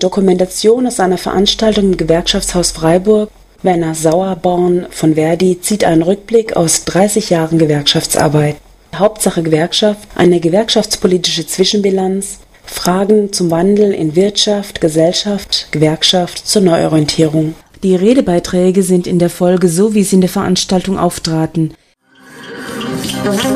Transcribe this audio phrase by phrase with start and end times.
[0.00, 3.30] Dokumentation aus einer Veranstaltung im Gewerkschaftshaus Freiburg
[3.62, 8.56] Werner Sauerborn von Verdi zieht einen Rückblick aus 30 Jahren Gewerkschaftsarbeit.
[8.94, 17.54] Hauptsache Gewerkschaft, eine gewerkschaftspolitische Zwischenbilanz, Fragen zum Wandel in Wirtschaft, Gesellschaft, Gewerkschaft zur Neuorientierung.
[17.82, 21.74] Die Redebeiträge sind in der Folge so, wie sie in der Veranstaltung auftraten.
[23.24, 23.50] Musik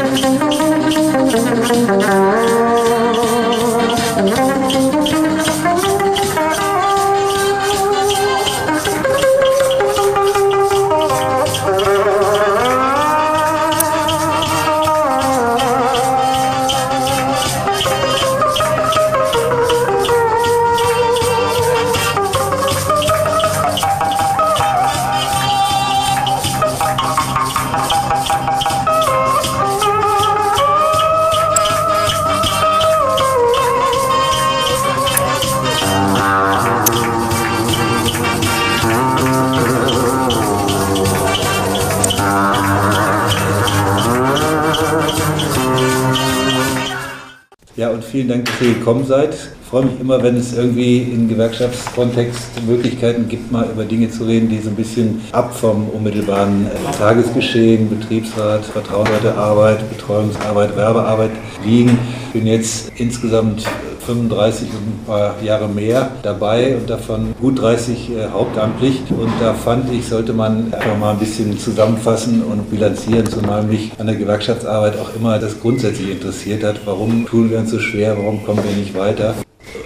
[48.25, 49.35] vielen Dank, dass ihr gekommen seid.
[49.35, 54.25] Ich freue mich immer, wenn es irgendwie im Gewerkschaftskontext Möglichkeiten gibt, mal über Dinge zu
[54.25, 61.33] reden, die so ein bisschen ab vom unmittelbaren äh, Tagesgeschehen, Betriebsrat, Vertrauensarbeit, Betreuungsarbeit, Werbearbeit
[61.67, 61.99] liegen.
[62.29, 63.67] Ich bin jetzt insgesamt
[64.07, 69.03] 35 und ein paar Jahre mehr dabei und davon gut 30 äh, hauptamtlich.
[69.11, 73.93] Und da fand ich, sollte man einfach mal ein bisschen zusammenfassen und bilanzieren, zumal mich
[73.99, 76.81] an der Gewerkschaftsarbeit auch immer das grundsätzlich interessiert hat.
[76.85, 78.17] Warum tun wir uns so schwer?
[78.17, 79.35] Warum kommen wir nicht weiter?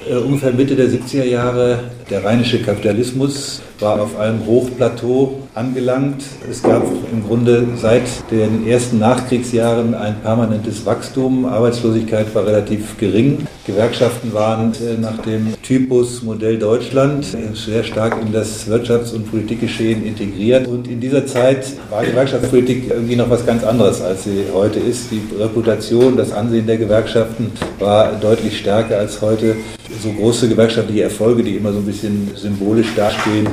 [0.08, 6.22] Äh, ungefähr Mitte der 70er Jahre der rheinische Kapitalismus war auf einem Hochplateau angelangt.
[6.50, 11.44] Es gab im Grunde seit den ersten Nachkriegsjahren ein permanentes Wachstum.
[11.44, 13.46] Arbeitslosigkeit war relativ gering.
[13.66, 20.06] Gewerkschaften waren äh, nach dem Typus Modell Deutschland sehr stark in das Wirtschafts- und Politikgeschehen
[20.06, 20.66] integriert.
[20.66, 25.10] Und in dieser Zeit war Gewerkschaftspolitik irgendwie noch was ganz anderes, als sie heute ist.
[25.10, 29.56] Die Reputation, das Ansehen der Gewerkschaften war deutlich stärker als heute.
[30.00, 33.48] So große gewerkschaftliche Erfolge, die immer so ein bisschen symbolisch dastehen,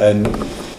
[0.00, 0.26] ein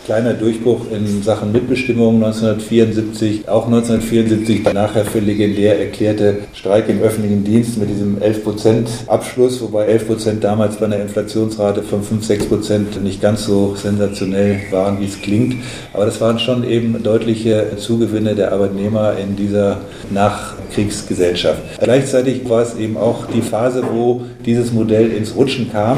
[0.05, 7.43] kleiner Durchbruch in Sachen Mitbestimmung 1974, auch 1974 nachher für legendär erklärte Streik im öffentlichen
[7.43, 13.19] Dienst mit diesem 11% Abschluss, wobei 11% damals bei einer Inflationsrate von 5, 6% nicht
[13.19, 15.55] ganz so sensationell waren, wie es klingt.
[15.91, 21.79] Aber das waren schon eben deutliche Zugewinne der Arbeitnehmer in dieser Nachkriegsgesellschaft.
[21.81, 25.97] Gleichzeitig war es eben auch die Phase, wo dieses Modell ins Rutschen kam.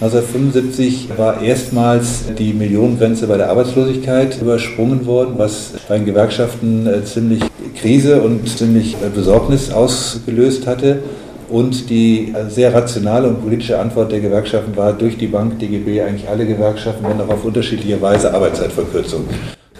[0.00, 7.04] 1975 war erstmals die Millionengrenze bei der Arbeitslosigkeit übersprungen worden, was bei den Gewerkschaften äh,
[7.04, 7.42] ziemlich
[7.76, 11.02] Krise und ziemlich äh, Besorgnis ausgelöst hatte.
[11.50, 16.00] Und die äh, sehr rationale und politische Antwort der Gewerkschaften war durch die Bank DGB
[16.00, 19.26] eigentlich alle Gewerkschaften, wenn auch auf unterschiedliche Weise Arbeitszeitverkürzung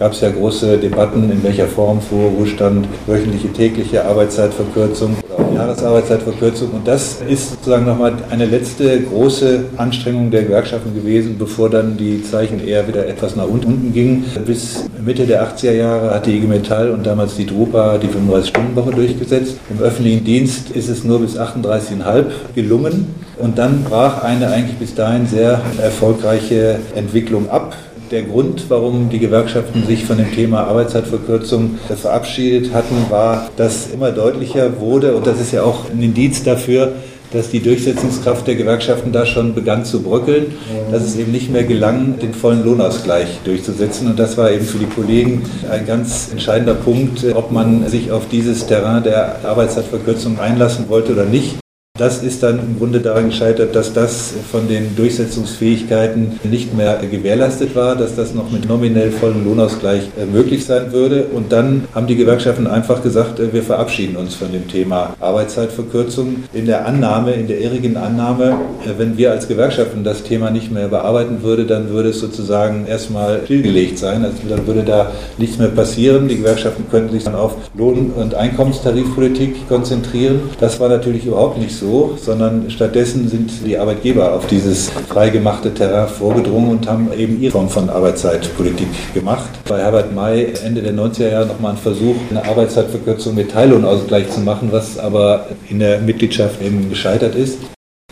[0.01, 6.71] gab es ja große Debatten, in welcher Form Vorruhestand, wöchentliche, tägliche Arbeitszeitverkürzung oder Jahresarbeitszeitverkürzung.
[6.71, 12.25] Und das ist sozusagen nochmal eine letzte große Anstrengung der Gewerkschaften gewesen, bevor dann die
[12.25, 14.25] Zeichen eher wieder etwas nach unten gingen.
[14.47, 18.93] Bis Mitte der 80er Jahre hat die IG Metall und damals die Drupa die 35-Stunden-Woche
[18.93, 19.57] durchgesetzt.
[19.69, 22.25] Im öffentlichen Dienst ist es nur bis 38,5
[22.55, 23.15] gelungen.
[23.37, 27.75] Und dann brach eine eigentlich bis dahin sehr erfolgreiche Entwicklung ab
[28.11, 34.11] der Grund, warum die Gewerkschaften sich von dem Thema Arbeitszeitverkürzung verabschiedet hatten, war, dass immer
[34.11, 36.93] deutlicher wurde, und das ist ja auch ein Indiz dafür,
[37.33, 40.55] dass die Durchsetzungskraft der Gewerkschaften da schon begann zu bröckeln,
[40.91, 44.09] dass es eben nicht mehr gelang, den vollen Lohnausgleich durchzusetzen.
[44.09, 48.29] Und das war eben für die Kollegen ein ganz entscheidender Punkt, ob man sich auf
[48.29, 51.61] dieses Terrain der Arbeitszeitverkürzung einlassen wollte oder nicht.
[52.01, 57.77] Das ist dann im Grunde daran gescheitert, dass das von den Durchsetzungsfähigkeiten nicht mehr gewährleistet
[57.77, 61.25] war, dass das noch mit nominell vollem Lohnausgleich äh, möglich sein würde.
[61.25, 66.45] Und dann haben die Gewerkschaften einfach gesagt, äh, wir verabschieden uns von dem Thema Arbeitszeitverkürzung
[66.55, 68.57] in der Annahme, in der irrigen Annahme,
[68.87, 72.87] äh, wenn wir als Gewerkschaften das Thema nicht mehr bearbeiten würde, dann würde es sozusagen
[72.87, 74.25] erstmal stillgelegt sein.
[74.25, 76.29] Also dann würde da nichts mehr passieren.
[76.29, 80.41] Die Gewerkschaften könnten sich dann auf Lohn- und Einkommenstarifpolitik konzentrieren.
[80.61, 86.09] Das war natürlich überhaupt nicht so sondern stattdessen sind die Arbeitgeber auf dieses freigemachte Terrain
[86.09, 89.51] vorgedrungen und haben eben ihre Form von Arbeitszeitpolitik gemacht.
[89.69, 94.41] Bei Herbert May Ende der 90er Jahre nochmal ein Versuch, eine Arbeitszeitverkürzung mit Teillohnausgleich zu
[94.41, 97.59] machen, was aber in der Mitgliedschaft eben gescheitert ist.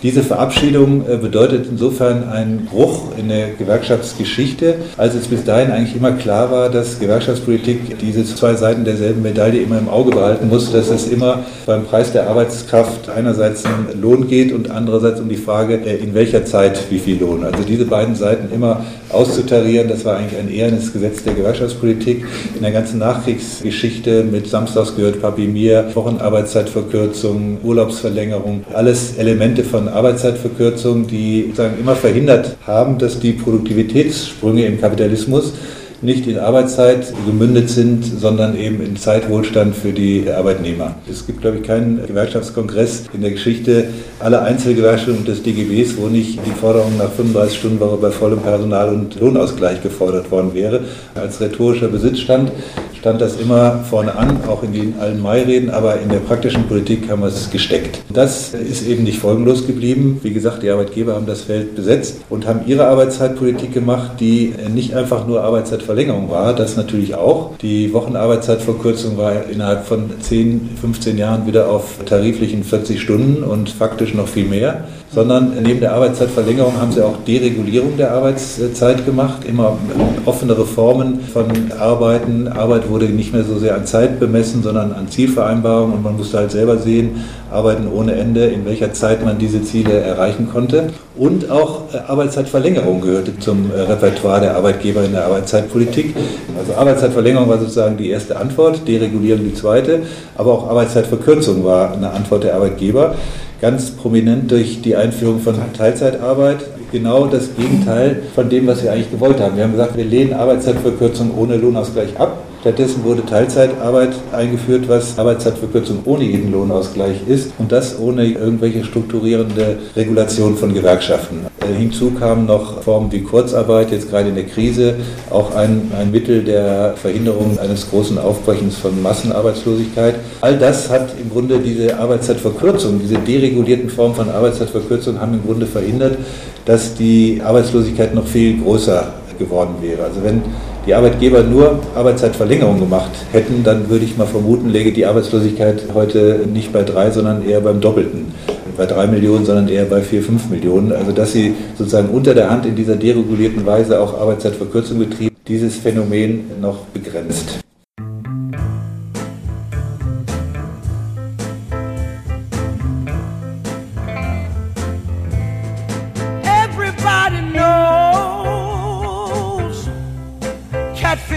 [0.00, 5.96] Diese Verabschiedung äh, bedeutet insofern einen Bruch in der Gewerkschaftsgeschichte, als es bis dahin eigentlich
[5.96, 10.70] immer klar war, dass Gewerkschaftspolitik diese zwei Seiten derselben Medaille immer im Auge behalten muss,
[10.70, 15.36] dass es immer beim Preis der Arbeitskraft einerseits um Lohn geht und andererseits um die
[15.36, 17.42] Frage, äh, in welcher Zeit wie viel Lohn.
[17.42, 22.24] Also diese beiden Seiten immer auszutarieren, das war eigentlich ein ehrenes Gesetz der Gewerkschaftspolitik.
[22.54, 31.06] In der ganzen Nachkriegsgeschichte mit Samstags gehört Papi Mir, Wochenarbeitszeitverkürzung, Urlaubsverlängerung, alles Elemente von Arbeitszeitverkürzung,
[31.06, 35.52] die sozusagen immer verhindert haben, dass die Produktivitätssprünge im Kapitalismus
[36.00, 40.94] nicht in Arbeitszeit gemündet sind, sondern eben in Zeitwohlstand für die Arbeitnehmer.
[41.11, 43.88] Es gibt, glaube ich, keinen Gewerkschaftskongress in der Geschichte
[44.20, 48.91] aller Einzelgewerkschaften des DGBs, wo nicht die Forderung nach 35 Stunden Woche bei vollem Personal-
[48.91, 50.82] und Lohnausgleich gefordert worden wäre.
[51.17, 52.52] Als rhetorischer Besitzstand
[52.98, 57.08] stand das immer vorne an, auch in den allen Mai-Reden, aber in der praktischen Politik
[57.10, 58.00] haben wir es gesteckt.
[58.12, 60.20] Das ist eben nicht folgenlos geblieben.
[60.22, 64.94] Wie gesagt, die Arbeitgeber haben das Feld besetzt und haben ihre Arbeitszeitpolitik gemacht, die nicht
[64.94, 67.56] einfach nur Arbeitszeitverlängerung war, das natürlich auch.
[67.62, 74.14] Die Wochenarbeitszeitverkürzung war innerhalb von 10, 15 Jahren wieder auf tariflichen 40 Stunden und faktisch
[74.14, 74.84] noch viel mehr
[75.14, 79.78] sondern neben der Arbeitszeitverlängerung haben sie auch Deregulierung der Arbeitszeit gemacht, immer
[80.26, 81.46] offenere Formen von
[81.78, 82.46] Arbeiten.
[82.49, 86.38] Arbeit wurde nicht mehr so sehr an Zeit bemessen, sondern an Zielvereinbarungen und man musste
[86.38, 90.90] halt selber sehen, arbeiten ohne Ende, in welcher Zeit man diese Ziele erreichen konnte.
[91.16, 96.14] Und auch äh, Arbeitszeitverlängerung gehörte zum äh, Repertoire der Arbeitgeber in der Arbeitszeitpolitik.
[96.58, 100.02] Also Arbeitszeitverlängerung war sozusagen die erste Antwort, Deregulierung die zweite,
[100.37, 103.14] aber auch Arbeitszeitverkürzung war eine Antwort der Arbeitgeber
[103.60, 106.58] ganz prominent durch die Einführung von Teilzeitarbeit.
[106.93, 109.56] Genau das Gegenteil von dem, was wir eigentlich gewollt haben.
[109.56, 112.44] Wir haben gesagt, wir lehnen Arbeitszeitverkürzung ohne Lohnausgleich ab.
[112.60, 119.78] Stattdessen wurde Teilzeitarbeit eingeführt, was Arbeitszeitverkürzung ohne jeden Lohnausgleich ist und das ohne irgendwelche strukturierende
[119.94, 121.46] Regulation von Gewerkschaften.
[121.60, 124.96] Äh, hinzu kamen noch Formen wie Kurzarbeit, jetzt gerade in der Krise,
[125.31, 130.16] auch ein, ein Mittel der Verhinderung eines großen Aufbrechens von Massenarbeitslosigkeit.
[130.40, 135.66] All das hat im Grunde diese Arbeitszeitverkürzung, diese deregulierten Formen von Arbeitszeitverkürzung haben im Grunde
[135.66, 136.19] verhindert,
[136.64, 140.02] dass die Arbeitslosigkeit noch viel größer geworden wäre.
[140.02, 140.43] Also wenn
[140.88, 146.46] die Arbeitgeber nur Arbeitszeitverlängerung gemacht hätten, dann würde ich mal vermuten, läge die Arbeitslosigkeit heute
[146.50, 148.32] nicht bei drei, sondern eher beim Doppelten.
[148.75, 150.93] Bei drei Millionen, sondern eher bei vier, fünf Millionen.
[150.93, 155.76] Also dass sie sozusagen unter der Hand in dieser deregulierten Weise auch Arbeitszeitverkürzung betrieben, dieses
[155.76, 157.58] Phänomen noch begrenzt.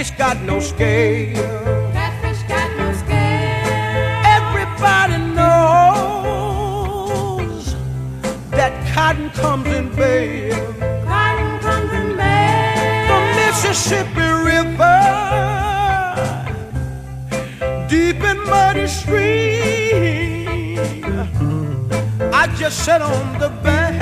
[0.01, 1.35] Catfish got no scale.
[1.93, 3.67] Catfish got no scale.
[4.39, 6.55] Everybody knows
[8.49, 10.57] that cotton comes in bales.
[11.05, 13.11] Cotton comes in bale.
[13.11, 15.01] The Mississippi River,
[17.87, 20.47] deep and muddy stream.
[22.33, 24.01] I just sat on the bank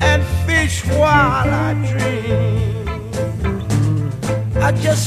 [0.00, 2.31] and fish while I dream.
[4.94, 5.00] Oh, oh,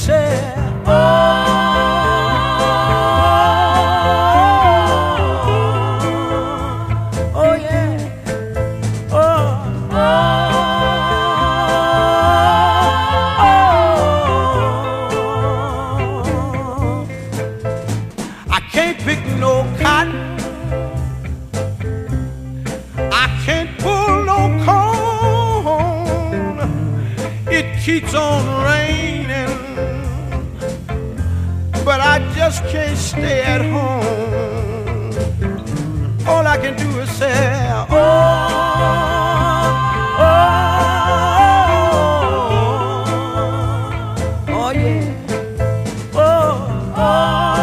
[7.32, 7.94] oh, oh yeah.
[9.12, 9.16] Oh,
[9.92, 10.26] oh,
[16.18, 17.08] oh,
[18.50, 20.16] I can't pick no cotton.
[23.12, 24.96] I can't pull no corn.
[27.46, 28.45] It keeps on
[33.26, 35.10] stay at home.
[36.28, 37.34] All I can do is say,
[37.72, 37.96] oh,
[40.20, 40.36] oh,
[44.58, 45.14] oh, yeah,
[46.14, 46.54] oh,
[46.96, 47.62] oh.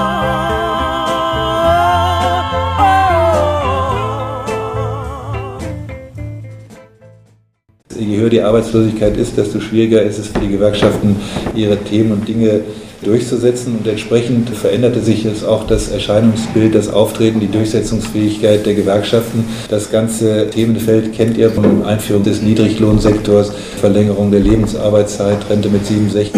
[8.00, 11.15] Je höher die Arbeitslosigkeit ist, desto schwieriger ist es für die Gewerkschaften,
[11.55, 12.62] ihre Themen und Dinge
[13.03, 19.45] durchzusetzen und entsprechend veränderte sich jetzt auch das Erscheinungsbild, das Auftreten, die Durchsetzungsfähigkeit der Gewerkschaften.
[19.69, 26.31] Das ganze Themenfeld kennt ihr von Einführung des Niedriglohnsektors, Verlängerung der Lebensarbeitszeit, Rente mit 67,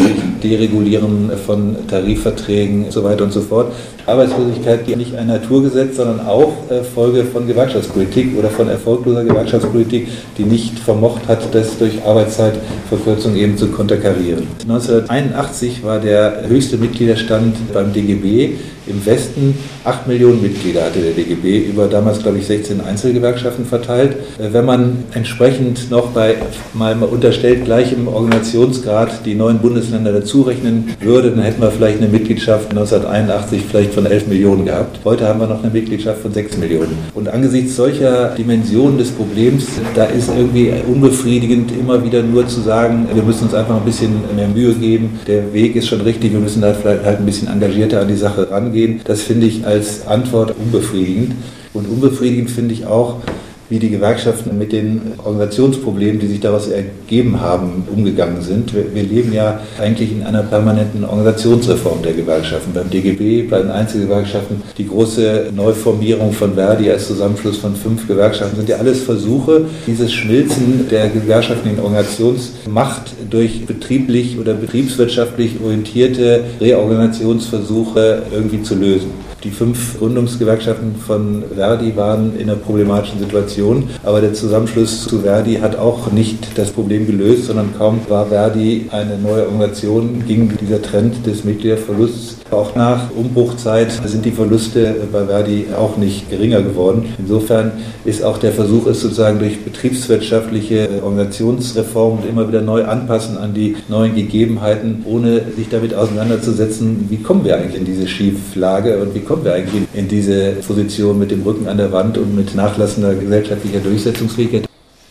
[0.43, 3.71] Deregulieren von Tarifverträgen und so weiter und so fort.
[4.05, 10.07] Arbeitslosigkeit, die nicht ein Naturgesetz, sondern auch äh, Folge von Gewerkschaftspolitik oder von erfolgloser Gewerkschaftspolitik,
[10.37, 14.47] die nicht vermocht hat, das durch Arbeitszeitverkürzung eben zu konterkarieren.
[14.61, 18.55] 1981 war der höchste Mitgliederstand beim DGB
[18.87, 24.13] im Westen 8 Millionen Mitglieder hatte der DGB über damals, glaube ich, 16 Einzelgewerkschaften verteilt.
[24.37, 26.35] Äh, wenn man entsprechend noch bei,
[26.73, 32.69] mal unterstellt, gleichem Organisationsgrad die neuen Bundesländer dazurechnen würde, dann hätten wir vielleicht eine Mitgliedschaft
[32.69, 34.99] 1981 vielleicht von 11 Millionen gehabt.
[35.03, 36.97] Heute haben wir noch eine Mitgliedschaft von 6 Millionen.
[37.13, 39.65] Und angesichts solcher Dimensionen des Problems,
[39.95, 44.11] da ist irgendwie unbefriedigend immer wieder nur zu sagen, wir müssen uns einfach ein bisschen
[44.35, 45.19] mehr Mühe geben.
[45.27, 48.15] Der Weg ist schon richtig, wir müssen da vielleicht halt ein bisschen engagierter an die
[48.15, 51.33] Sache rangehen angehen, das finde ich als Antwort unbefriedigend.
[51.73, 53.21] Und unbefriedigend finde ich auch,
[53.69, 58.73] wie die Gewerkschaften mit den Organisationsproblemen, die sich daraus ergeben haben, umgegangen sind.
[58.73, 62.73] Wir, leben ja eigentlich in einer permanenten Organisationsreform der Gewerkschaften.
[62.73, 68.55] Beim DGB, bei den Einzelgewerkschaften, die große Neuformierung von Verdi als Zusammenschluss von fünf Gewerkschaften
[68.57, 76.43] sind ja alles Versuche, dieses Schmilzen der Gewerkschaften in Organisationsmacht durch betrieblich oder betriebswirtschaftlich orientierte
[76.59, 79.11] Reorganisationsversuche irgendwie zu lösen.
[79.45, 85.57] Die fünf Gründungsgewerkschaften von Verdi waren in einer problematischen Situation, aber der Zusammenschluss zu Verdi
[85.57, 90.81] hat auch nicht das Problem gelöst, sondern kaum war Verdi eine neue Organisation, ging dieser
[90.81, 97.13] Trend des Mitgliederverlusts auch nach Umbruchzeit sind die Verluste bei Verdi auch nicht geringer geworden.
[97.17, 97.71] Insofern
[98.05, 103.75] ist auch der Versuch, es sozusagen durch betriebswirtschaftliche Organisationsreformen immer wieder neu anpassen an die
[103.87, 109.21] neuen Gegebenheiten, ohne sich damit auseinanderzusetzen, wie kommen wir eigentlich in diese Schieflage und wie
[109.21, 113.15] kommen wir eigentlich in diese Position mit dem Rücken an der Wand und mit nachlassender
[113.15, 114.65] gesellschaftlicher Durchsetzungsfähigkeit.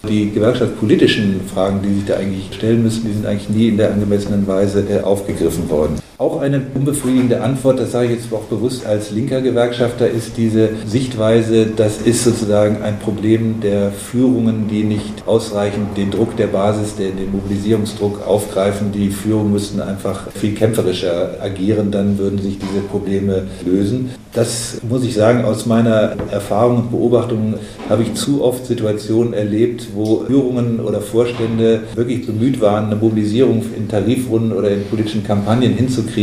[0.08, 3.90] Die gewerkschaftspolitischen Fragen, die sich da eigentlich stellen müssen, die sind eigentlich nie in der
[3.90, 5.94] angemessenen Weise aufgegriffen worden.
[6.24, 10.70] Auch eine unbefriedigende Antwort, das sage ich jetzt auch bewusst als linker Gewerkschafter, ist diese
[10.86, 16.96] Sichtweise, das ist sozusagen ein Problem der Führungen, die nicht ausreichend den Druck der Basis,
[16.96, 18.90] den, den Mobilisierungsdruck aufgreifen.
[18.90, 24.08] Die Führungen müssten einfach viel kämpferischer agieren, dann würden sich diese Probleme lösen.
[24.32, 27.54] Das muss ich sagen, aus meiner Erfahrung und Beobachtung
[27.88, 33.62] habe ich zu oft Situationen erlebt, wo Führungen oder Vorstände wirklich bemüht waren, eine Mobilisierung
[33.76, 36.13] in Tarifrunden oder in politischen Kampagnen hinzukriegen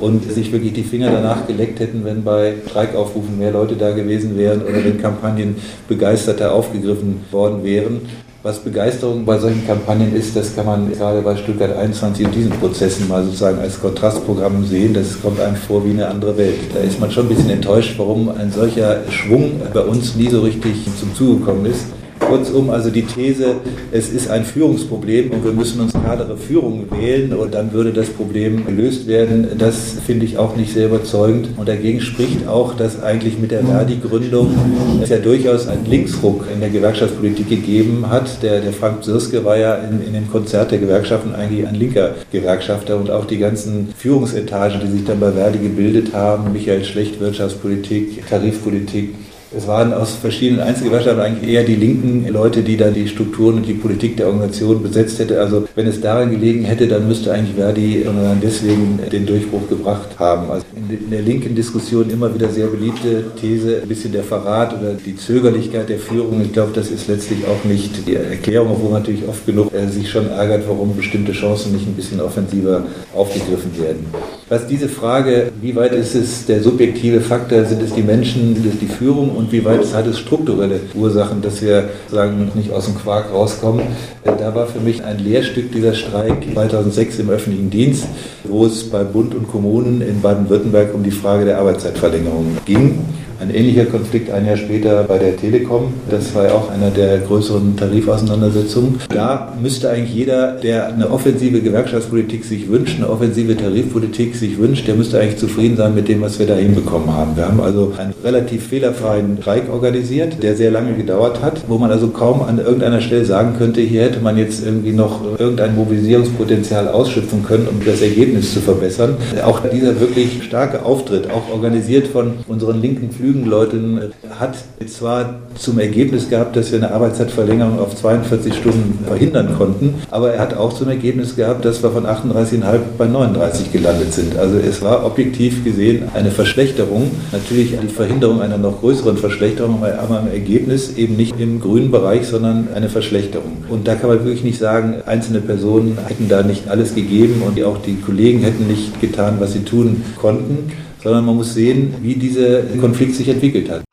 [0.00, 4.36] und sich wirklich die Finger danach geleckt hätten, wenn bei Streikaufrufen mehr Leute da gewesen
[4.36, 5.56] wären oder wenn Kampagnen
[5.88, 8.02] begeisterter aufgegriffen worden wären.
[8.44, 12.50] Was Begeisterung bei solchen Kampagnen ist, das kann man gerade bei Stuttgart 21 und diesen
[12.50, 14.92] Prozessen mal sozusagen als Kontrastprogramm sehen.
[14.92, 16.58] Das kommt einem vor wie eine andere Welt.
[16.74, 20.42] Da ist man schon ein bisschen enttäuscht, warum ein solcher Schwung bei uns nie so
[20.42, 21.86] richtig zum Zuge gekommen ist.
[22.34, 23.54] Kurzum, also die These,
[23.92, 28.08] es ist ein Führungsproblem und wir müssen uns klarere Führung wählen und dann würde das
[28.08, 31.50] Problem gelöst werden, das finde ich auch nicht sehr überzeugend.
[31.56, 34.52] Und dagegen spricht auch, dass eigentlich mit der Verdi-Gründung
[35.00, 38.42] es ja durchaus einen Linksruck in der Gewerkschaftspolitik gegeben hat.
[38.42, 42.16] Der, der Frank Sirske war ja in, in dem Konzert der Gewerkschaften eigentlich ein linker
[42.32, 47.20] Gewerkschafter und auch die ganzen Führungsetagen, die sich dann bei Verdi gebildet haben, Michael Schlecht,
[47.20, 49.14] Wirtschaftspolitik, Tarifpolitik,
[49.56, 53.66] es waren aus verschiedenen Einzelgewerkschaften eigentlich eher die linken Leute, die dann die Strukturen und
[53.66, 55.40] die Politik der Organisation besetzt hätte.
[55.40, 58.04] Also wenn es daran gelegen hätte, dann müsste eigentlich Verdi
[58.42, 60.50] deswegen den Durchbruch gebracht haben.
[60.50, 64.94] Also in der linken Diskussion immer wieder sehr beliebte These, ein bisschen der Verrat oder
[64.94, 66.40] die Zögerlichkeit der Führung.
[66.42, 69.86] Ich glaube, das ist letztlich auch nicht die Erklärung, obwohl man natürlich oft genug äh,
[69.88, 72.84] sich schon ärgert, warum bestimmte Chancen nicht ein bisschen offensiver
[73.14, 74.06] aufgegriffen werden.
[74.50, 78.66] Was diese Frage, wie weit ist es der subjektive Faktor, sind es die Menschen, sind
[78.66, 82.84] es die Führung und wie weit hat es strukturelle Ursachen, dass wir sagen, nicht aus
[82.84, 83.86] dem Quark rauskommen.
[84.22, 88.04] Äh, da war für mich ein Lehrstück dieser Streik 2006 im öffentlichen Dienst,
[88.44, 92.98] wo es bei Bund und Kommunen in Baden-Württemberg um die Frage der Arbeitszeitverlängerung ging.
[93.44, 95.92] Ein ähnlicher Konflikt ein Jahr später bei der Telekom.
[96.08, 99.00] Das war ja auch einer der größeren Tarifauseinandersetzungen.
[99.10, 104.88] Da müsste eigentlich jeder, der eine offensive Gewerkschaftspolitik sich wünscht, eine offensive Tarifpolitik sich wünscht,
[104.88, 107.36] der müsste eigentlich zufrieden sein mit dem, was wir da hinbekommen haben.
[107.36, 111.90] Wir haben also einen relativ fehlerfreien Streik organisiert, der sehr lange gedauert hat, wo man
[111.90, 116.88] also kaum an irgendeiner Stelle sagen könnte, hier hätte man jetzt irgendwie noch irgendein Mobilisierungspotenzial
[116.88, 119.18] ausschöpfen können, um das Ergebnis zu verbessern.
[119.44, 124.54] Auch dieser wirklich starke Auftritt, auch organisiert von unseren linken Flügeln, Flügenleuten hat
[124.86, 130.40] zwar zum Ergebnis gehabt, dass wir eine Arbeitszeitverlängerung auf 42 Stunden verhindern konnten, aber er
[130.40, 134.36] hat auch zum Ergebnis gehabt, dass wir von 38,5 bei 39 gelandet sind.
[134.36, 140.20] Also es war objektiv gesehen eine Verschlechterung, natürlich die Verhinderung einer noch größeren Verschlechterung, aber
[140.20, 143.64] im Ergebnis eben nicht im grünen Bereich, sondern eine Verschlechterung.
[143.68, 147.60] Und da kann man wirklich nicht sagen, einzelne Personen hätten da nicht alles gegeben und
[147.64, 150.70] auch die Kollegen hätten nicht getan, was sie tun konnten
[151.04, 153.84] sondern man muss sehen, wie dieser Konflikt sich entwickelt hat.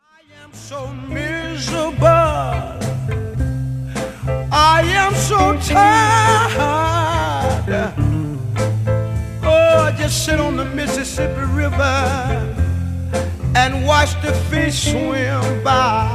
[13.54, 16.08] And watch the fish swim by.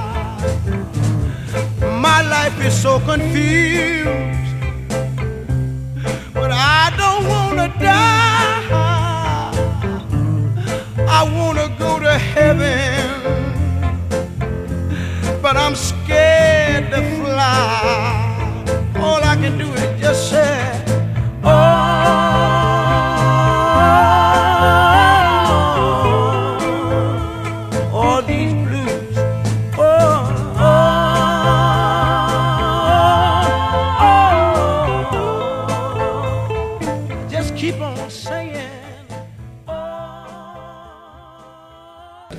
[2.01, 4.09] My life is so confused,
[6.33, 8.26] but I don't wanna die.
[12.19, 13.23] Heaven,
[15.43, 18.65] but I'm scared to fly.
[18.97, 19.76] All I can do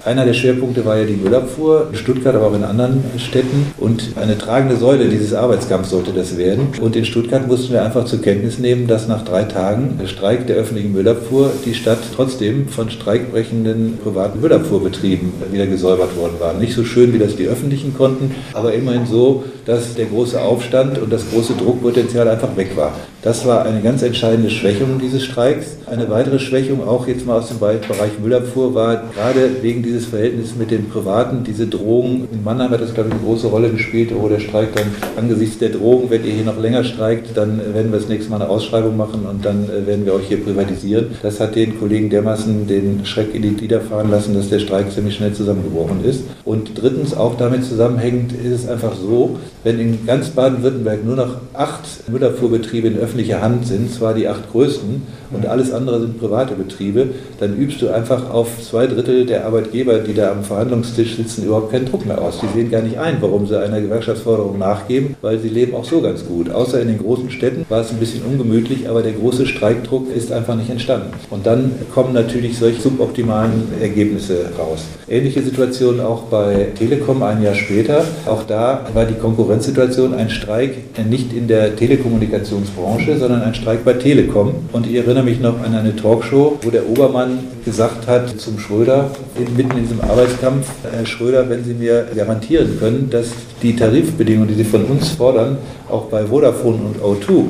[0.07, 3.73] Einer der Schwerpunkte war ja die Müllabfuhr in Stuttgart, aber auch in anderen Städten.
[3.77, 6.69] Und eine tragende Säule dieses Arbeitskampfs sollte das werden.
[6.79, 10.55] Und in Stuttgart mussten wir einfach zur Kenntnis nehmen, dass nach drei Tagen Streik der
[10.55, 16.53] öffentlichen Müllabfuhr die Stadt trotzdem von streikbrechenden privaten Müllabfuhrbetrieben wieder gesäubert worden war.
[16.53, 20.99] Nicht so schön, wie das die öffentlichen konnten, aber immerhin so, dass der große Aufstand
[20.99, 22.93] und das große Druckpotenzial einfach weg war.
[23.27, 25.75] Das war eine ganz entscheidende Schwächung dieses Streiks.
[25.85, 30.55] Eine weitere Schwächung, auch jetzt mal aus dem Bereich Müllabfuhr, war gerade wegen dieses Verhältnisses
[30.55, 32.29] mit den Privaten, diese Drohung.
[32.31, 34.85] In Mannheim hat das, glaube ich, eine große Rolle gespielt, wo der Streik dann
[35.17, 38.41] angesichts der Drohung, wenn ihr hier noch länger streikt, dann werden wir das nächste Mal
[38.41, 41.07] eine Ausschreibung machen und dann äh, werden wir euch hier privatisieren.
[41.21, 44.89] Das hat den Kollegen dermaßen den Schreck in die Glieder fahren lassen, dass der Streik
[44.89, 46.23] ziemlich schnell zusammengebrochen ist.
[46.45, 51.35] Und drittens, auch damit zusammenhängend, ist es einfach so, wenn in ganz Baden-Württemberg nur noch
[51.53, 56.55] acht Müllabfuhrbetriebe in öffentlicher Hand sind, zwar die acht größten und alles andere sind private
[56.55, 57.07] Betriebe,
[57.39, 61.71] dann übst du einfach auf zwei Drittel der Arbeitgeber, die da am Verhandlungstisch sitzen, überhaupt
[61.71, 62.39] keinen Druck mehr aus.
[62.41, 66.01] Die sehen gar nicht ein, warum sie einer Gewerkschaftsforderung nachgeben, weil sie leben auch so
[66.01, 66.49] ganz gut.
[66.49, 70.31] Außer in den großen Städten war es ein bisschen ungemütlich, aber der große Streikdruck ist
[70.31, 71.11] einfach nicht entstanden.
[71.29, 74.85] Und dann kommen natürlich solche suboptimalen Ergebnisse raus.
[75.09, 78.03] Ähnliche Situation auch bei Telekom ein Jahr später.
[78.25, 80.75] Auch da war die Konkurrenzsituation ein Streik
[81.09, 84.55] nicht in der Telekommunikationsbranche, sondern ein Streik bei Telekom.
[84.73, 89.09] Und ich erinnere mich noch an eine Talkshow, wo der Obermann gesagt hat zum Schröder,
[89.55, 93.29] mitten in diesem Arbeitskampf, Herr Schröder, wenn Sie mir garantieren können, dass
[93.63, 95.57] die Tarifbedingungen, die Sie von uns fordern,
[95.89, 97.45] auch bei Vodafone und O2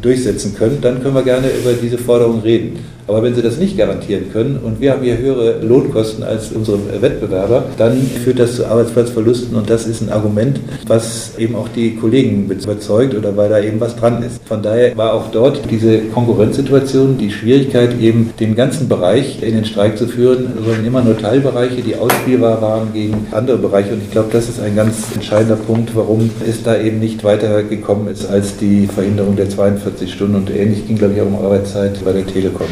[0.00, 2.80] durchsetzen können, dann können wir gerne über diese Forderung reden.
[3.08, 6.78] Aber wenn Sie das nicht garantieren können und wir haben hier höhere Lohnkosten als unsere
[7.00, 11.96] Wettbewerber, dann führt das zu Arbeitsplatzverlusten und das ist ein Argument, was eben auch die
[11.96, 14.40] Kollegen überzeugt oder weil da eben was dran ist.
[14.46, 19.64] Von daher war auch dort diese Konkurrenzsituation, die Schwierigkeit eben den ganzen Bereich in den
[19.64, 24.10] Streik zu führen, sondern immer nur Teilbereiche, die ausspielbar waren gegen andere Bereiche und ich
[24.10, 28.56] glaube, das ist ein ganz entscheidender Punkt, warum es da eben nicht weitergekommen ist als
[28.56, 32.26] die Verhinderung der 42 Stunden und ähnlich ging, glaube ich, auch um Arbeitszeit bei der
[32.26, 32.68] Telekom.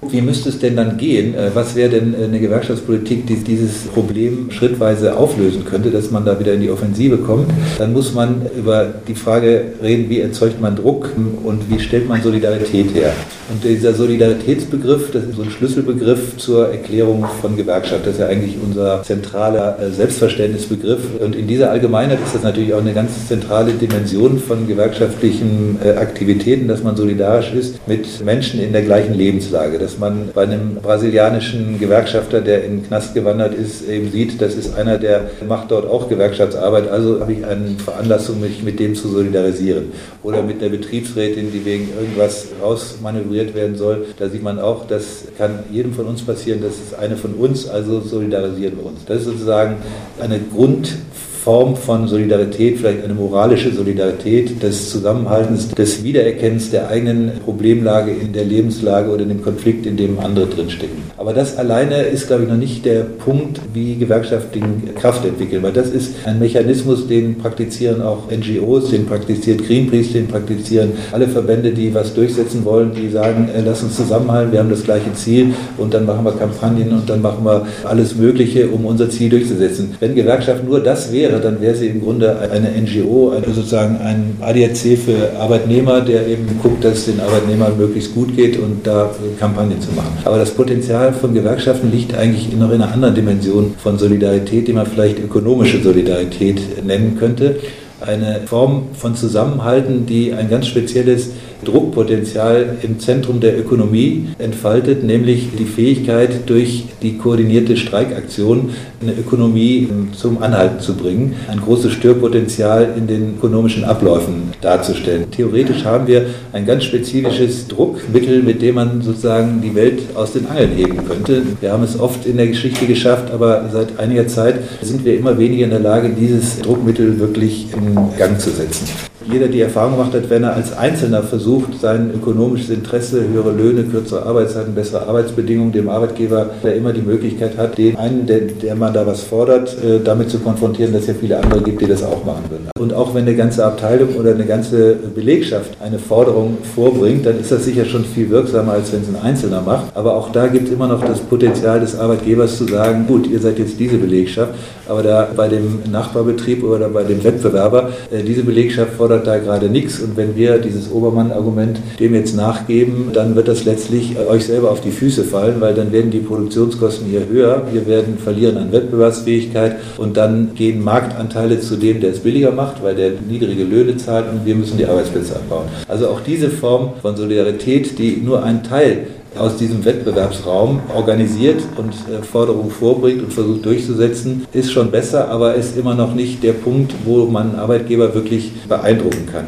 [0.00, 1.34] Wie müsste es denn dann gehen?
[1.34, 6.24] Äh, was wäre denn äh, eine Gewerkschaftspolitik, die dieses Problem schrittweise auflösen könnte, dass man
[6.24, 7.50] da wieder in die Offensive kommt?
[7.78, 11.10] Dann muss man über die Frage reden, wie erzeugt man Druck
[11.42, 13.12] und wie stellt man Solidarität her?
[13.50, 18.06] Und dieser Solidaritätsbegriff, das ist so ein Schlüsselbegriff zur Erklärung von Gewerkschaft.
[18.06, 21.00] Das ist ja eigentlich unser zentraler äh, Selbstverständnisbegriff.
[21.18, 26.68] Und in dieser Allgemeinheit ist das natürlich auch eine ganz zentrale Dimension von gewerkschaftlichen Aktivitäten,
[26.68, 31.78] dass man solidarisch ist mit Menschen in der gleichen Lebenslage dass man bei einem brasilianischen
[31.80, 35.88] Gewerkschafter, der in den Knast gewandert ist, eben sieht, das ist einer, der macht dort
[35.88, 39.92] auch Gewerkschaftsarbeit, also habe ich eine Veranlassung, mich mit dem zu solidarisieren.
[40.22, 45.24] Oder mit der Betriebsrätin, die wegen irgendwas rausmanövriert werden soll, da sieht man auch, das
[45.38, 49.06] kann jedem von uns passieren, das ist eine von uns, also solidarisieren wir uns.
[49.06, 49.76] Das ist sozusagen
[50.20, 50.96] eine Grund
[51.44, 58.32] Form von Solidarität, vielleicht eine moralische Solidarität des Zusammenhaltens, des Wiedererkennens der eigenen Problemlage in
[58.32, 60.98] der Lebenslage oder in dem Konflikt, in dem andere drinstecken.
[61.16, 65.72] Aber das alleine ist, glaube ich, noch nicht der Punkt, wie Gewerkschaften Kraft entwickeln, weil
[65.72, 71.70] das ist ein Mechanismus, den praktizieren auch NGOs, den praktiziert Greenpeace, den praktizieren alle Verbände,
[71.70, 75.54] die was durchsetzen wollen, die sagen, äh, lass uns zusammenhalten, wir haben das gleiche Ziel
[75.76, 79.94] und dann machen wir Kampagnen und dann machen wir alles Mögliche, um unser Ziel durchzusetzen.
[80.00, 83.96] Wenn Gewerkschaft nur das wäre, wäre, dann wäre sie im Grunde eine NGO, also sozusagen
[83.98, 88.86] ein ADAC für Arbeitnehmer, der eben guckt, dass es den Arbeitnehmern möglichst gut geht und
[88.86, 90.18] da Kampagnen zu machen.
[90.24, 94.72] Aber das Potenzial von Gewerkschaften liegt eigentlich noch in einer anderen Dimension von Solidarität, die
[94.72, 97.56] man vielleicht ökonomische Solidarität nennen könnte.
[98.00, 101.30] Eine Form von Zusammenhalten, die ein ganz spezielles
[101.68, 108.70] Druckpotenzial im Zentrum der Ökonomie entfaltet, nämlich die Fähigkeit, durch die koordinierte Streikaktion
[109.02, 115.30] eine Ökonomie zum Anhalten zu bringen, ein großes Störpotenzial in den ökonomischen Abläufen darzustellen.
[115.30, 120.46] Theoretisch haben wir ein ganz spezifisches Druckmittel, mit dem man sozusagen die Welt aus den
[120.46, 121.42] Angeln heben könnte.
[121.60, 125.38] Wir haben es oft in der Geschichte geschafft, aber seit einiger Zeit sind wir immer
[125.38, 128.86] weniger in der Lage, dieses Druckmittel wirklich in Gang zu setzen
[129.30, 133.84] jeder die Erfahrung gemacht hat, wenn er als Einzelner versucht, sein ökonomisches Interesse, höhere Löhne,
[133.84, 138.74] kürzere Arbeitszeiten, bessere Arbeitsbedingungen dem Arbeitgeber, der immer die Möglichkeit hat, den einen, der, der
[138.74, 141.86] man da was fordert, äh, damit zu konfrontieren, dass es ja viele andere gibt, die
[141.86, 142.68] das auch machen würden.
[142.78, 147.52] Und auch wenn eine ganze Abteilung oder eine ganze Belegschaft eine Forderung vorbringt, dann ist
[147.52, 149.94] das sicher schon viel wirksamer, als wenn es ein Einzelner macht.
[149.94, 153.40] Aber auch da gibt es immer noch das Potenzial des Arbeitgebers zu sagen, gut, ihr
[153.40, 154.54] seid jetzt diese Belegschaft,
[154.88, 159.68] aber da bei dem Nachbarbetrieb oder bei dem Wettbewerber, äh, diese Belegschaft fordert da gerade
[159.68, 160.00] nichts.
[160.00, 164.80] Und wenn wir dieses Obermann-Argument dem jetzt nachgeben, dann wird das letztlich euch selber auf
[164.80, 167.62] die Füße fallen, weil dann werden die Produktionskosten hier höher.
[167.72, 172.82] Wir werden verlieren an Wettbewerbsfähigkeit und dann gehen Marktanteile zu dem, der es billiger macht,
[172.82, 175.66] weil der niedrige Löhne zahlt und wir müssen die Arbeitsplätze abbauen.
[175.88, 179.06] Also auch diese Form von Solidarität, die nur ein Teil
[179.38, 185.54] aus diesem Wettbewerbsraum organisiert und äh, Forderungen vorbringt und versucht durchzusetzen, ist schon besser, aber
[185.54, 189.46] ist immer noch nicht der Punkt, wo man Arbeitgeber wirklich beeindrucken kann.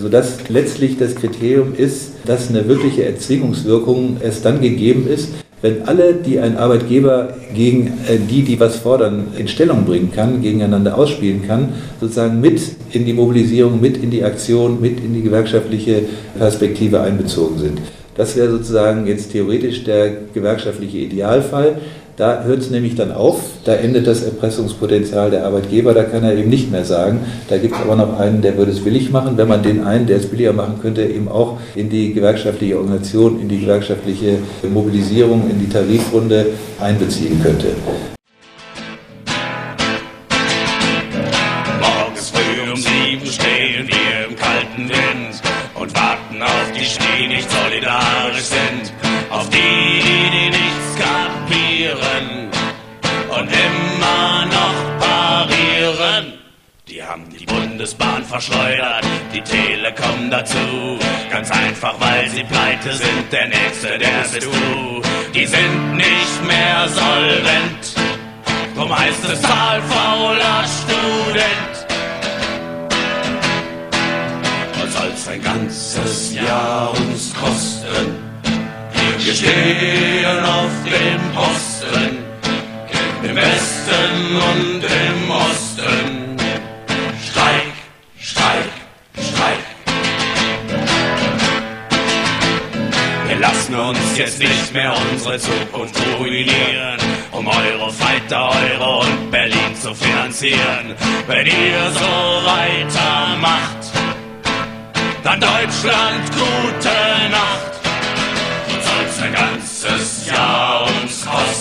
[0.00, 5.28] Sodass also letztlich das Kriterium ist, dass eine wirkliche Erzwingungswirkung erst dann gegeben ist,
[5.64, 10.42] wenn alle, die ein Arbeitgeber gegen äh, die, die was fordern, in Stellung bringen kann,
[10.42, 11.70] gegeneinander ausspielen kann,
[12.02, 12.60] sozusagen mit
[12.92, 16.02] in die Mobilisierung, mit in die Aktion, mit in die gewerkschaftliche
[16.36, 17.78] Perspektive einbezogen sind.
[18.16, 21.76] Das wäre sozusagen jetzt theoretisch der gewerkschaftliche Idealfall.
[22.16, 26.36] Da hört es nämlich dann auf, da endet das Erpressungspotenzial der Arbeitgeber, da kann er
[26.36, 29.36] eben nicht mehr sagen, da gibt es aber noch einen, der würde es billig machen,
[29.36, 33.40] wenn man den einen, der es billiger machen könnte, eben auch in die gewerkschaftliche Organisation,
[33.40, 34.38] in die gewerkschaftliche
[34.72, 36.46] Mobilisierung, in die Tarifrunde
[36.78, 37.66] einbeziehen könnte.
[57.94, 60.98] Bundesbahn verschleudert, die Telekom dazu.
[61.30, 65.02] Ganz einfach, weil sie pleite sind, der Nächste, der bist du.
[65.34, 67.94] Die sind nicht mehr solvent,
[68.74, 71.74] drum heißt es zahlfauler Student.
[74.90, 78.22] soll's ein ganzes Jahr uns kosten.
[79.18, 82.18] Wir stehen auf dem Posten,
[83.24, 85.23] im Westen und im
[94.24, 96.98] jetzt nicht mehr unsere Zukunft ruinieren,
[97.32, 100.94] um Eurofighter, Euro und Berlin zu finanzieren.
[101.26, 103.92] Wenn ihr so weitermacht,
[105.22, 107.74] dann Deutschland gute Nacht.
[108.80, 111.53] Soll's ein ganzes Jahr uns kosten.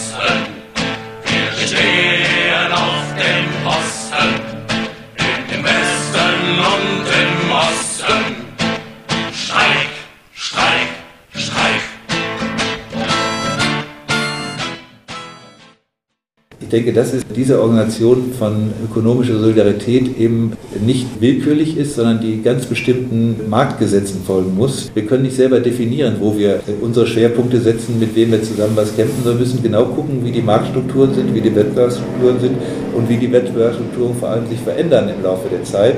[16.73, 22.65] Denke, dass es diese Organisation von ökonomischer Solidarität eben nicht willkürlich ist, sondern die ganz
[22.65, 24.91] bestimmten Marktgesetzen folgen muss.
[24.93, 28.95] Wir können nicht selber definieren, wo wir unsere Schwerpunkte setzen, mit wem wir zusammen was
[28.95, 32.55] kämpfen, sondern müssen genau gucken, wie die Marktstrukturen sind, wie die Wettbewerbsstrukturen sind
[32.95, 35.95] und wie die Wettbewerbsstrukturen vor allem sich verändern im Laufe der Zeit.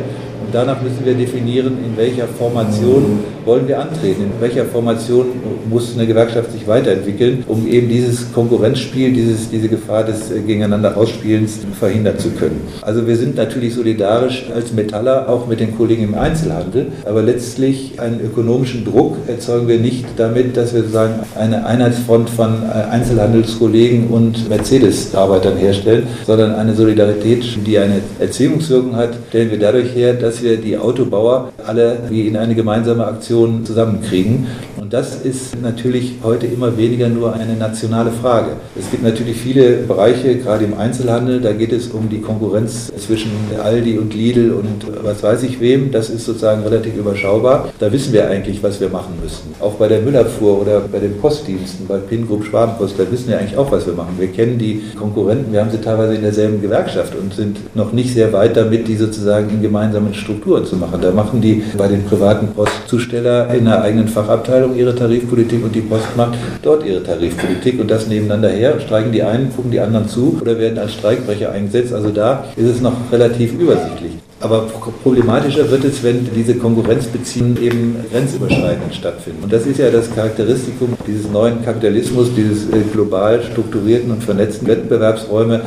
[0.56, 5.26] Danach müssen wir definieren, in welcher Formation wollen wir antreten, in welcher Formation
[5.70, 11.60] muss eine Gewerkschaft sich weiterentwickeln, um eben dieses Konkurrenzspiel, dieses, diese Gefahr des Gegeneinander Ausspielens
[11.78, 12.62] verhindern zu können.
[12.82, 18.00] Also wir sind natürlich solidarisch als Metaller auch mit den Kollegen im Einzelhandel, aber letztlich
[18.00, 24.48] einen ökonomischen Druck erzeugen wir nicht damit, dass wir sozusagen eine Einheitsfront von Einzelhandelskollegen und
[24.48, 30.45] Mercedes-Arbeitern herstellen, sondern eine Solidarität, die eine Erziehungswirkung hat, stellen wir dadurch her, dass wir
[30.46, 34.48] die Autobauer alle wie in eine gemeinsame Aktion zusammenkriegen.
[34.86, 38.52] Und das ist natürlich heute immer weniger nur eine nationale Frage.
[38.80, 43.32] Es gibt natürlich viele Bereiche, gerade im Einzelhandel, da geht es um die Konkurrenz zwischen
[43.64, 45.92] Aldi und Lidl und was weiß ich wem.
[45.92, 47.70] Das ist sozusagen relativ überschaubar.
[47.80, 49.56] Da wissen wir eigentlich, was wir machen müssen.
[49.60, 53.40] Auch bei der Müllabfuhr oder bei den Postdiensten, bei PIN Group Schwabenpost, da wissen wir
[53.40, 54.14] eigentlich auch, was wir machen.
[54.20, 58.14] Wir kennen die Konkurrenten, wir haben sie teilweise in derselben Gewerkschaft und sind noch nicht
[58.14, 61.02] sehr weit damit, die sozusagen in gemeinsamen Strukturen zu machen.
[61.02, 65.82] Da machen die bei den privaten Postzusteller in einer eigenen Fachabteilung ihre Tarifpolitik und die
[65.82, 68.80] Post macht dort ihre Tarifpolitik und das nebeneinander her.
[68.80, 71.94] Streiken die einen, gucken die anderen zu oder werden als Streikbrecher eingesetzt.
[71.94, 74.12] Also da ist es noch relativ übersichtlich.
[74.42, 74.68] Aber
[75.02, 79.44] problematischer wird es, wenn diese Konkurrenzbeziehungen eben grenzüberschreitend stattfinden.
[79.44, 84.68] Und das ist ja das Charakteristikum dieses neuen Kapitalismus, dieses äh, global strukturierten und vernetzten
[84.68, 85.62] Wettbewerbsräume,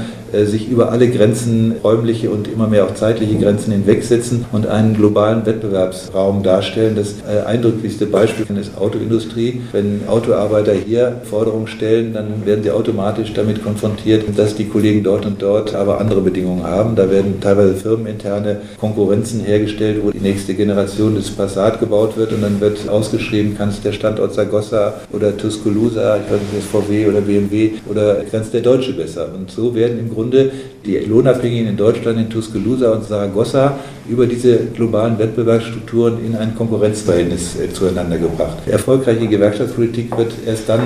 [0.46, 5.44] sich über alle Grenzen, räumliche und immer mehr auch zeitliche Grenzen hinwegsetzen und einen globalen
[5.46, 6.96] Wettbewerbsraum darstellen.
[6.96, 9.62] Das äh, eindrücklichste Beispiel ist Autoindustrie.
[9.72, 15.26] Wenn Autoarbeiter hier Forderungen stellen, dann werden sie automatisch damit konfrontiert, dass die Kollegen dort
[15.26, 16.96] und dort aber andere Bedingungen haben.
[16.96, 22.42] Da werden teilweise firmeninterne Konkurrenzen hergestellt, wo die nächste Generation des Passat gebaut wird und
[22.42, 27.20] dann wird ausgeschrieben, kann es der Standort Sagossa oder Tuscaloosa, ich weiß nicht, VW oder
[27.20, 29.28] BMW oder es der Deutsche besser.
[29.34, 30.50] Und so werden im Grunde
[30.84, 33.78] die Lohnabhängigen in Deutschland, in Tuscaloosa und Saragossa
[34.08, 38.56] über diese globalen Wettbewerbsstrukturen in ein Konkurrenzverhältnis äh, zueinander gebracht.
[38.66, 40.80] Erfolgreiche Gewerkschaftspolitik wird erst dann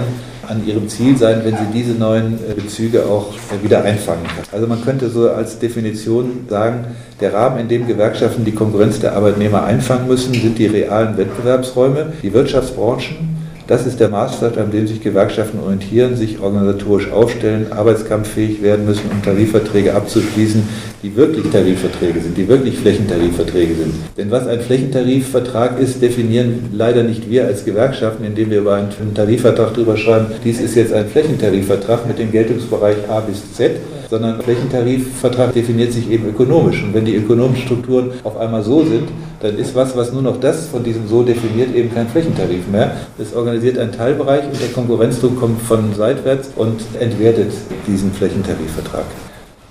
[0.47, 4.45] an ihrem Ziel sein, wenn sie diese neuen äh, Bezüge auch äh, wieder einfangen kann.
[4.53, 6.85] Also man könnte so als Definition sagen,
[7.21, 12.12] der Rahmen, in dem Gewerkschaften die Konkurrenz der Arbeitnehmer einfangen müssen, sind die realen Wettbewerbsräume,
[12.23, 13.32] die Wirtschaftsbranchen,
[13.66, 19.11] das ist der Maßstab, an dem sich Gewerkschaften orientieren, sich organisatorisch aufstellen, arbeitskampffähig werden müssen,
[19.11, 20.68] um Tarifverträge abzuschließen,
[21.03, 23.95] die wirklich Tarifverträge sind, die wirklich Flächentarifverträge sind.
[24.17, 29.15] Denn was ein Flächentarifvertrag ist, definieren leider nicht wir als Gewerkschaften, indem wir über einen
[29.15, 33.73] Tarifvertrag drüber schreiben, dies ist jetzt ein Flächentarifvertrag mit dem Geltungsbereich A bis Z
[34.12, 36.83] sondern Flächentarifvertrag definiert sich eben ökonomisch.
[36.83, 39.09] Und wenn die ökonomischen Strukturen auf einmal so sind,
[39.41, 42.95] dann ist was, was nur noch das von diesem so definiert, eben kein Flächentarif mehr.
[43.19, 47.53] Es organisiert einen Teilbereich und der Konkurrenzdruck kommt von seitwärts und entwertet
[47.87, 49.07] diesen Flächentarifvertrag.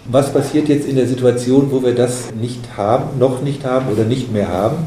[0.05, 4.03] Was passiert jetzt in der Situation, wo wir das nicht haben, noch nicht haben oder
[4.03, 4.77] nicht mehr haben?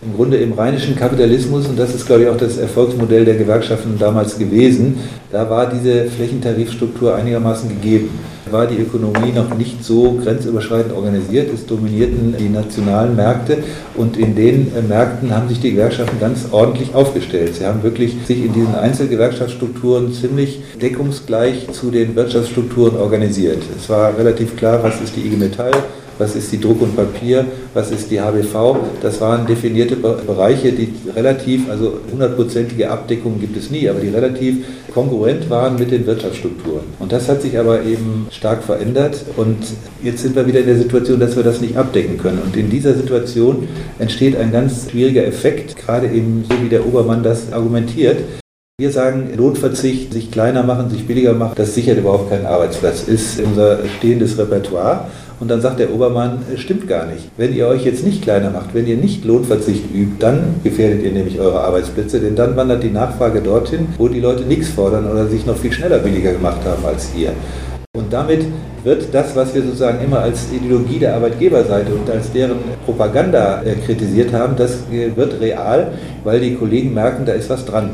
[0.00, 3.98] Im Grunde im rheinischen Kapitalismus, und das ist, glaube ich, auch das Erfolgsmodell der Gewerkschaften
[3.98, 4.98] damals gewesen,
[5.30, 8.18] da war diese Flächentarifstruktur einigermaßen gegeben
[8.52, 11.52] war die Ökonomie noch nicht so grenzüberschreitend organisiert.
[11.52, 13.58] Es dominierten die nationalen Märkte
[13.94, 17.56] und in den äh, Märkten haben sich die Gewerkschaften ganz ordentlich aufgestellt.
[17.56, 23.62] Sie haben wirklich sich in diesen Einzelgewerkschaftsstrukturen ziemlich deckungsgleich zu den Wirtschaftsstrukturen organisiert.
[23.76, 25.72] Es war relativ klar, was ist die IG Metall,
[26.22, 28.76] was ist die Druck und Papier, was ist die HBV.
[29.02, 34.64] Das waren definierte Bereiche, die relativ, also hundertprozentige Abdeckungen gibt es nie, aber die relativ
[34.94, 36.84] konkurrent waren mit den Wirtschaftsstrukturen.
[37.00, 39.58] Und das hat sich aber eben stark verändert und
[40.02, 42.38] jetzt sind wir wieder in der Situation, dass wir das nicht abdecken können.
[42.38, 43.66] Und in dieser Situation
[43.98, 48.18] entsteht ein ganz schwieriger Effekt, gerade eben so wie der Obermann das argumentiert.
[48.78, 53.40] Wir sagen, Lohnverzicht, sich kleiner machen, sich billiger machen, das sichert überhaupt keinen Arbeitsplatz, ist
[53.40, 55.08] unser stehendes Repertoire.
[55.40, 57.30] Und dann sagt der Obermann, stimmt gar nicht.
[57.36, 61.12] Wenn ihr euch jetzt nicht kleiner macht, wenn ihr nicht Lohnverzicht übt, dann gefährdet ihr
[61.12, 65.26] nämlich eure Arbeitsplätze, denn dann wandert die Nachfrage dorthin, wo die Leute nichts fordern oder
[65.26, 67.32] sich noch viel schneller billiger gemacht haben als ihr.
[67.94, 68.46] Und damit
[68.84, 73.74] wird das, was wir sozusagen immer als Ideologie der Arbeitgeberseite und als deren Propaganda äh,
[73.74, 75.92] kritisiert haben, das äh, wird real,
[76.24, 77.90] weil die Kollegen merken, da ist was dran.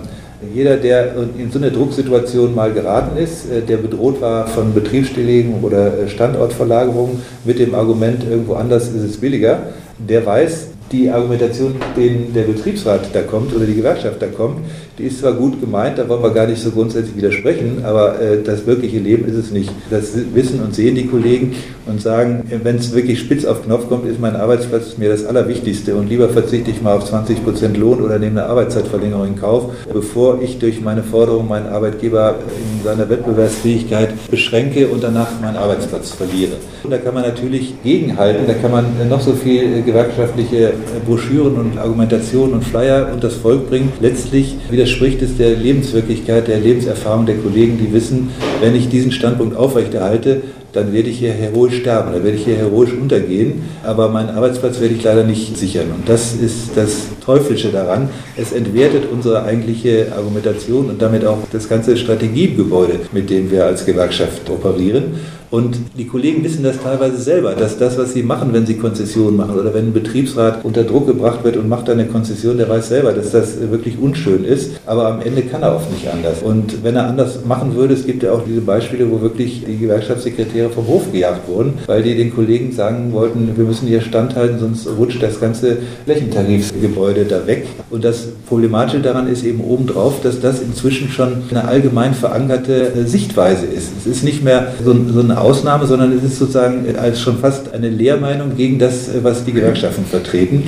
[0.55, 5.64] Jeder, der in so eine Drucksituation mal geraten ist, äh, der bedroht war von Betriebsstilllegungen
[5.64, 9.59] oder äh, Standortverlagerungen mit dem Argument, irgendwo anders ist es billiger,
[9.98, 14.61] der weiß, die Argumentation, den der Betriebsrat da kommt oder die Gewerkschaft da kommt,
[14.99, 18.43] die ist zwar gut gemeint, da wollen wir gar nicht so grundsätzlich widersprechen, aber äh,
[18.43, 19.71] das wirkliche Leben ist es nicht.
[19.91, 21.55] Das wissen und sehen die Kollegen
[21.87, 25.95] und sagen, wenn es wirklich spitz auf Knopf kommt, ist mein Arbeitsplatz mir das Allerwichtigste
[25.95, 29.73] und lieber verzichte ich mal auf 20 Prozent Lohn oder nehme eine Arbeitszeitverlängerung in Kauf,
[29.93, 36.11] bevor ich durch meine Forderung meinen Arbeitgeber in seiner Wettbewerbsfähigkeit beschränke und danach meinen Arbeitsplatz
[36.11, 36.53] verliere.
[36.83, 40.73] Und da kann man natürlich gegenhalten, da kann man noch so viel gewerkschaftliche
[41.07, 43.93] Broschüren und Argumentationen und Flyer und das Volk bringen.
[44.01, 49.12] Letztlich wieder widerspricht es der Lebenswirklichkeit, der Lebenserfahrung der Kollegen, die wissen, wenn ich diesen
[49.12, 50.42] Standpunkt aufrechterhalte,
[50.73, 54.81] dann werde ich hier heroisch sterben, dann werde ich hier heroisch untergehen, aber meinen Arbeitsplatz
[54.81, 55.87] werde ich leider nicht sichern.
[55.97, 58.11] Und das ist das Teuflische daran.
[58.37, 63.87] Es entwertet unsere eigentliche Argumentation und damit auch das ganze Strategiegebäude, mit dem wir als
[63.87, 65.14] Gewerkschaft operieren.
[65.51, 69.37] Und die Kollegen wissen das teilweise selber, dass das, was sie machen, wenn sie Konzessionen
[69.37, 72.88] machen oder wenn ein Betriebsrat unter Druck gebracht wird und macht eine Konzession, der weiß
[72.88, 74.73] selber, dass das wirklich unschön ist.
[74.85, 76.42] Aber am Ende kann er oft nicht anders.
[76.42, 79.79] Und wenn er anders machen würde, es gibt ja auch diese Beispiele, wo wirklich die
[79.79, 84.59] Gewerkschaftssekretäre vom Hof gejagt wurden, weil die den Kollegen sagen wollten, wir müssen hier standhalten,
[84.59, 87.67] sonst rutscht das ganze Flächentarifsgebäude da weg.
[87.91, 93.67] Und das Problematische daran ist eben obendrauf, dass das inzwischen schon eine allgemein verankerte Sichtweise
[93.67, 93.91] ist.
[94.01, 97.73] Es ist nicht mehr so, so eine Ausnahme, sondern es ist sozusagen als schon fast
[97.73, 100.65] eine Lehrmeinung gegen das, was die Gewerkschaften vertreten.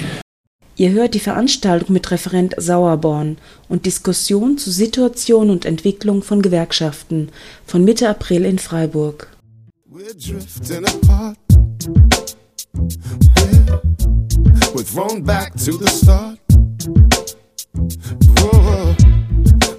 [0.81, 3.37] Ihr hört die Veranstaltung mit Referent Sauerborn
[3.69, 7.29] und Diskussion zu Situation und Entwicklung von Gewerkschaften
[7.67, 9.29] von Mitte April in Freiburg.
[9.93, 10.15] We're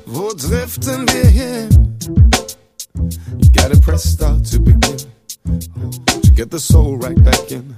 [0.05, 1.97] wo driften wir hin?
[3.39, 5.10] You gotta press start to begin.
[6.41, 7.77] Get the soul right back in.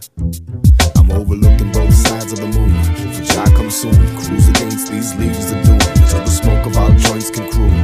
[0.96, 2.72] I'm overlooking both sides of the moon.
[3.12, 5.82] For Jah come soon, cruise against these leaves of doom.
[6.08, 7.76] So the smoke of our joints can croon.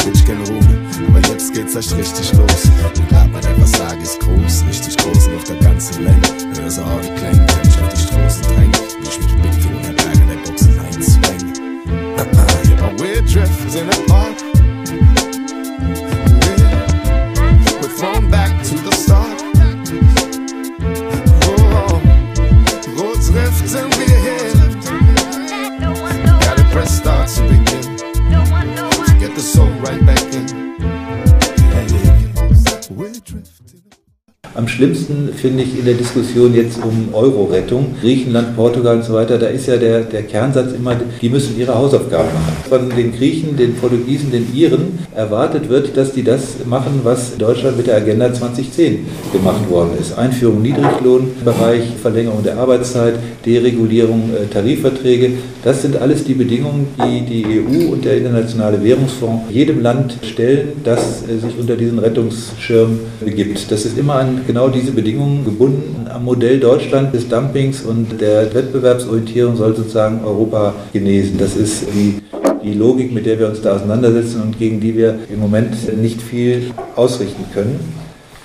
[0.00, 2.64] Bitch can ruhen, aber jetzt geht's erst richtig los.
[2.64, 6.26] Und bei der Versage ist groß, richtig groß und auf der ganzen Länge.
[6.56, 7.36] Hör so auch die kann
[7.68, 8.72] ich auf die Straßen drängen.
[8.72, 11.52] Wie ich mit Big Finger der Berge der Boxen einzwänge.
[12.16, 14.31] yeah, but we're drifting apart.
[34.82, 39.46] Schlimmsten finde ich in der Diskussion jetzt um Euro-Rettung, Griechenland, Portugal und so weiter, da
[39.46, 42.56] ist ja der, der Kernsatz immer, die müssen ihre Hausaufgaben machen.
[42.68, 47.38] Von den Griechen, den Portugiesen, den Iren erwartet wird, dass die das machen, was in
[47.38, 50.18] Deutschland mit der Agenda 2010 gemacht worden ist.
[50.18, 53.14] Einführung Niedriglohnbereich, Verlängerung der Arbeitszeit,
[53.46, 55.34] Deregulierung äh, Tarifverträge.
[55.62, 60.72] Das sind alles die Bedingungen, die die EU und der Internationale Währungsfonds jedem Land stellen,
[60.82, 63.70] das äh, sich unter diesen Rettungsschirm begibt.
[63.70, 68.52] Das ist immer an genau diese Bedingungen gebunden am Modell Deutschland des Dumpings und der
[68.54, 71.38] Wettbewerbsorientierung soll sozusagen Europa genesen.
[71.38, 72.20] Das ist die,
[72.62, 76.20] die Logik, mit der wir uns da auseinandersetzen und gegen die wir im Moment nicht
[76.20, 77.78] viel ausrichten können.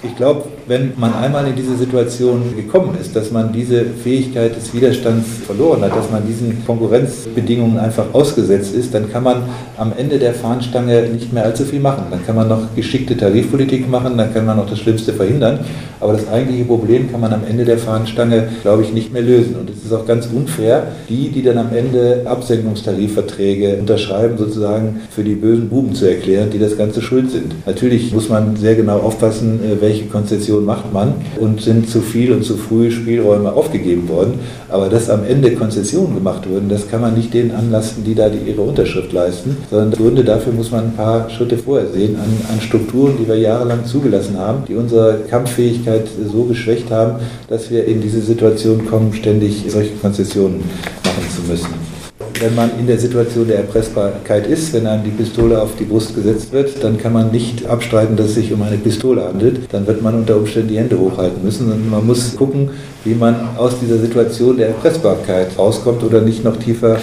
[0.03, 4.73] Ich glaube, wenn man einmal in diese Situation gekommen ist, dass man diese Fähigkeit des
[4.73, 9.43] Widerstands verloren hat, dass man diesen Konkurrenzbedingungen einfach ausgesetzt ist, dann kann man
[9.77, 12.05] am Ende der Fahnenstange nicht mehr allzu viel machen.
[12.11, 15.59] Dann kann man noch geschickte Tarifpolitik machen, dann kann man noch das Schlimmste verhindern.
[15.99, 19.55] Aber das eigentliche Problem kann man am Ende der Fahnenstange, glaube ich, nicht mehr lösen.
[19.55, 25.23] Und es ist auch ganz unfair, die, die dann am Ende Absenkungstarifverträge unterschreiben, sozusagen für
[25.23, 27.53] die bösen Buben zu erklären, die das Ganze schuld sind.
[27.65, 32.31] Natürlich muss man sehr genau aufpassen, äh, welche Konzession macht man und sind zu viel
[32.31, 34.39] und zu früh Spielräume aufgegeben worden.
[34.69, 38.29] Aber dass am Ende Konzessionen gemacht wurden, das kann man nicht denen anlasten, die da
[38.29, 42.29] die ihre Unterschrift leisten, sondern Gründe dafür muss man ein paar Schritte vorher sehen an,
[42.53, 47.85] an Strukturen, die wir jahrelang zugelassen haben, die unsere Kampffähigkeit so geschwächt haben, dass wir
[47.85, 50.61] in diese Situation kommen, ständig solche Konzessionen
[51.03, 51.96] machen zu müssen.
[52.39, 56.13] Wenn man in der Situation der Erpressbarkeit ist, wenn einem die Pistole auf die Brust
[56.13, 59.73] gesetzt wird, dann kann man nicht abstreiten, dass es sich um eine Pistole handelt.
[59.73, 62.69] Dann wird man unter Umständen die Hände hochhalten müssen und man muss gucken,
[63.03, 66.97] wie man aus dieser Situation der Erpressbarkeit rauskommt oder nicht noch tiefer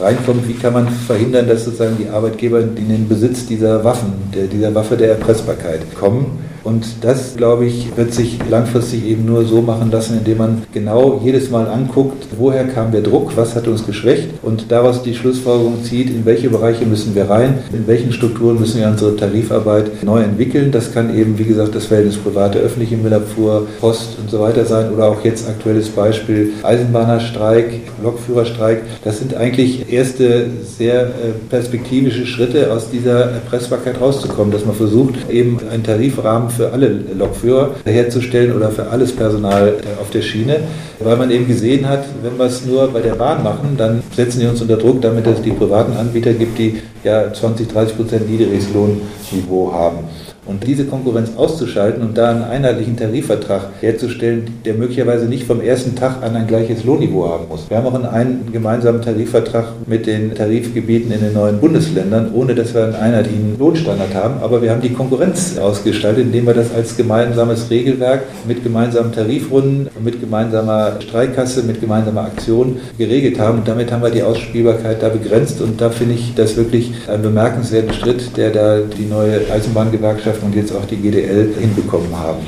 [0.00, 4.74] reinkommt, wie kann man verhindern, dass sozusagen die Arbeitgeber in den Besitz dieser Waffen, dieser
[4.74, 6.49] Waffe der Erpressbarkeit kommen.
[6.64, 11.20] Und das, glaube ich, wird sich langfristig eben nur so machen lassen, indem man genau
[11.24, 15.82] jedes Mal anguckt, woher kam der Druck, was hat uns geschwächt und daraus die Schlussfolgerung
[15.84, 20.20] zieht, in welche Bereiche müssen wir rein, in welchen Strukturen müssen wir unsere Tarifarbeit neu
[20.20, 20.70] entwickeln.
[20.70, 24.92] Das kann eben, wie gesagt, das Verhältnis private, öffentliche Müllabfuhr, Post und so weiter sein
[24.92, 28.82] oder auch jetzt aktuelles Beispiel Eisenbahnerstreik, Lokführerstreik.
[29.04, 31.08] Das sind eigentlich erste sehr äh,
[31.48, 37.70] perspektivische Schritte aus dieser Erpressbarkeit rauszukommen, dass man versucht, eben einen Tarifrahmen für alle Lokführer
[37.84, 40.60] herzustellen oder für alles Personal äh, auf der Schiene,
[40.98, 44.40] weil man eben gesehen hat, wenn wir es nur bei der Bahn machen, dann setzen
[44.40, 48.30] die uns unter Druck, damit es die privaten Anbieter gibt, die ja 20, 30 Prozent
[48.30, 49.98] Niedriglohnniveau haben.
[50.50, 55.94] Und diese Konkurrenz auszuschalten und da einen einheitlichen Tarifvertrag herzustellen, der möglicherweise nicht vom ersten
[55.94, 57.70] Tag an ein gleiches Lohnniveau haben muss.
[57.70, 62.74] Wir haben auch einen gemeinsamen Tarifvertrag mit den Tarifgebieten in den neuen Bundesländern, ohne dass
[62.74, 64.42] wir einen einheitlichen Lohnstandard haben.
[64.42, 69.88] Aber wir haben die Konkurrenz ausgestaltet, indem wir das als gemeinsames Regelwerk mit gemeinsamen Tarifrunden,
[70.02, 73.58] mit gemeinsamer Streikkasse, mit gemeinsamer Aktion geregelt haben.
[73.58, 75.60] Und damit haben wir die Ausspielbarkeit da begrenzt.
[75.60, 80.54] Und da finde ich das wirklich ein bemerkenswerten Schritt, der da die neue Eisenbahngewerkschaft und
[80.54, 82.40] jetzt auch die GDL hinbekommen haben.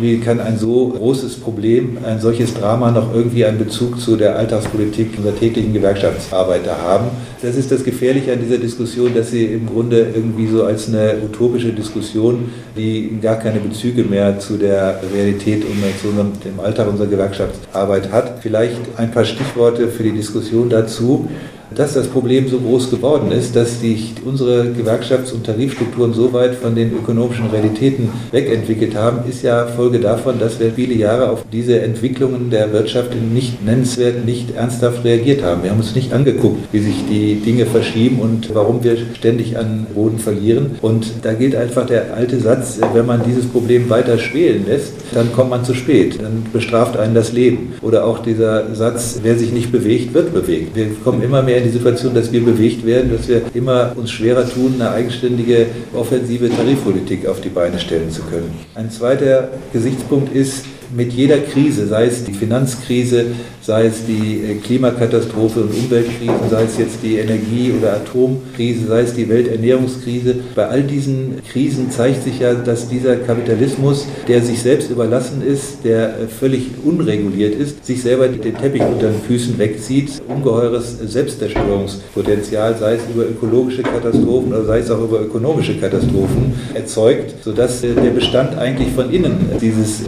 [0.00, 4.36] Wie kann ein so großes Problem, ein solches Drama noch irgendwie einen Bezug zu der
[4.36, 7.08] Alltagspolitik unserer täglichen Gewerkschaftsarbeiter haben?
[7.42, 11.18] Das ist das Gefährliche an dieser Diskussion, dass sie im Grunde irgendwie so als eine
[11.22, 16.88] utopische Diskussion, die gar keine Bezüge mehr zu der Realität und zu unserem, dem Alltag
[16.88, 18.38] unserer Gewerkschaftsarbeit hat.
[18.40, 21.28] Vielleicht ein paar Stichworte für die Diskussion dazu
[21.74, 26.54] dass das Problem so groß geworden ist, dass sich unsere Gewerkschafts- und Tarifstrukturen so weit
[26.54, 31.44] von den ökonomischen Realitäten wegentwickelt haben, ist ja Folge davon, dass wir viele Jahre auf
[31.52, 35.62] diese Entwicklungen der Wirtschaft nicht nennenswert, nicht ernsthaft reagiert haben.
[35.62, 39.86] Wir haben uns nicht angeguckt, wie sich die Dinge verschieben und warum wir ständig an
[39.94, 40.72] Boden verlieren.
[40.80, 45.32] Und da gilt einfach der alte Satz, wenn man dieses Problem weiter schwelen lässt, dann
[45.32, 47.74] kommt man zu spät, dann bestraft einen das Leben.
[47.82, 50.76] Oder auch dieser Satz, wer sich nicht bewegt, wird bewegt.
[50.76, 54.48] Wir kommen immer mehr die Situation, dass wir bewegt werden, dass wir immer uns schwerer
[54.48, 58.52] tun, eine eigenständige offensive Tarifpolitik auf die Beine stellen zu können.
[58.74, 60.64] Ein zweiter Gesichtspunkt ist,
[60.94, 63.26] mit jeder Krise, sei es die Finanzkrise,
[63.62, 69.00] sei es die äh, Klimakatastrophe und Umweltkrise, sei es jetzt die Energie- oder Atomkrise, sei
[69.02, 70.34] es die Welternährungskrise.
[70.54, 75.84] Bei all diesen Krisen zeigt sich ja, dass dieser Kapitalismus, der sich selbst überlassen ist,
[75.84, 82.76] der äh, völlig unreguliert ist, sich selber den Teppich unter den Füßen wegzieht, ungeheures Selbstzerstörungspotenzial,
[82.78, 87.94] sei es über ökologische Katastrophen oder sei es auch über ökonomische Katastrophen erzeugt, sodass äh,
[87.94, 90.02] der Bestand eigentlich von innen dieses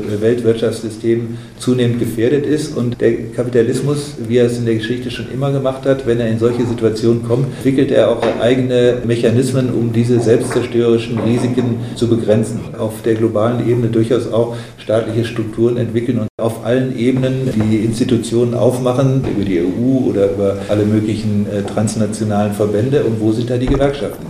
[0.75, 5.53] Weltwirtschaftssystem zunehmend gefährdet ist und der Kapitalismus, wie er es in der Geschichte schon immer
[5.53, 10.21] gemacht hat, wenn er in solche Situationen kommt, entwickelt er auch eigene Mechanismen, um diese
[10.21, 12.61] selbstzerstörerischen Risiken zu begrenzen.
[12.79, 18.55] Auf der globalen Ebene durchaus auch staatliche Strukturen entwickeln und auf allen Ebenen die Institutionen
[18.55, 23.05] aufmachen, über die EU oder über alle möglichen äh, transnationalen Verbände.
[23.05, 24.27] Und wo sind da die Gewerkschaften?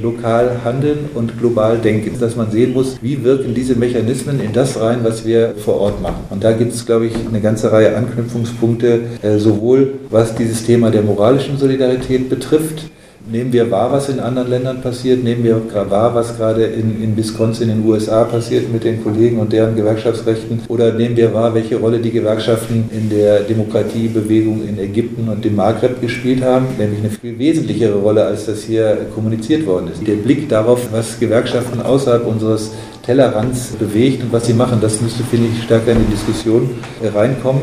[0.00, 2.18] Lokal handeln und global denken.
[2.18, 6.02] Dass man sehen muss, wie wirken diese Mechanismen in das rein, was wir vor Ort
[6.02, 6.24] machen.
[6.30, 10.90] Und da gibt es, glaube ich, eine ganze Reihe Anknüpfungspunkte, äh, sowohl was dieses Thema
[10.90, 12.90] der moralischen Solidarität betrifft,
[13.30, 15.60] nehmen wir wahr, was in anderen Ländern passiert, nehmen wir
[15.90, 19.74] wahr, was gerade in, in Wisconsin in den USA passiert mit den Kollegen und deren
[19.76, 25.44] Gewerkschaftsrechten, oder nehmen wir wahr, welche Rolle die Gewerkschaften in der Demokratiebewegung in Ägypten und
[25.44, 30.06] dem Maghreb gespielt haben, nämlich eine viel wesentlichere Rolle, als das hier kommuniziert worden ist.
[30.06, 32.72] Der Blick darauf, was Gewerkschaften außerhalb unseres
[33.06, 34.80] Tellerrands bewegt und was sie machen.
[34.80, 36.70] Das müsste, finde ich, stärker in die Diskussion
[37.14, 37.62] reinkommen.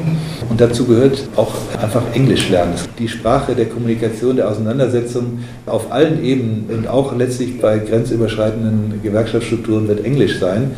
[0.49, 2.73] Und dazu gehört auch einfach Englisch lernen.
[2.97, 9.87] Die Sprache der Kommunikation, der Auseinandersetzung auf allen Ebenen und auch letztlich bei grenzüberschreitenden Gewerkschaftsstrukturen
[9.89, 10.71] wird Englisch sein.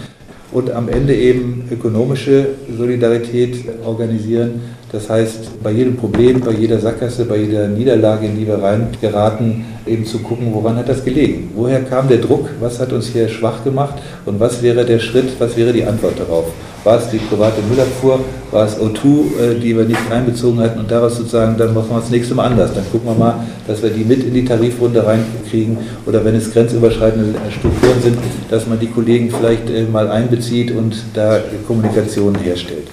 [0.56, 2.47] Und am Ende eben ökonomische
[2.78, 4.62] Solidarität organisieren.
[4.89, 9.66] Das heißt, bei jedem Problem, bei jeder Sackgasse, bei jeder Niederlage, in die wir reingeraten,
[9.86, 11.51] eben zu gucken, woran hat das gelegen?
[11.56, 12.47] Woher kam der Druck?
[12.62, 13.95] Was hat uns hier schwach gemacht?
[14.26, 16.45] Und was wäre der Schritt, was wäre die Antwort darauf?
[16.86, 18.19] War es die private Müllabfuhr?
[18.51, 20.79] War es O2, äh, die wir nicht einbezogen hatten?
[20.79, 22.75] Und daraus sozusagen, dann machen wir das nächste Mal anders.
[22.75, 25.79] Dann gucken wir mal, dass wir die mit in die Tarifrunde reinkriegen.
[26.05, 28.19] Oder wenn es grenzüberschreitende Strukturen sind,
[28.51, 32.88] dass man die Kollegen vielleicht äh, mal einbezieht und da Kommunikation herstellt.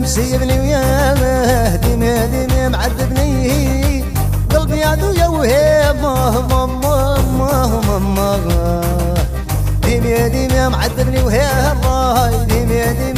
[0.00, 4.04] مسيبني ويا وياه دميم دميم معذبني.
[4.54, 8.16] قلبي عدو يا وهيب مهم مهم مهم
[9.82, 11.82] دميم دميم عذبني وهيب
[12.48, 13.17] دميم دميم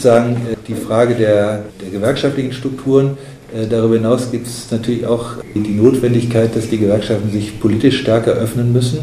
[0.00, 3.18] sozusagen äh, die Frage der, der gewerkschaftlichen Strukturen.
[3.54, 8.32] Äh, darüber hinaus gibt es natürlich auch die Notwendigkeit, dass die Gewerkschaften sich politisch stärker
[8.32, 9.00] öffnen müssen.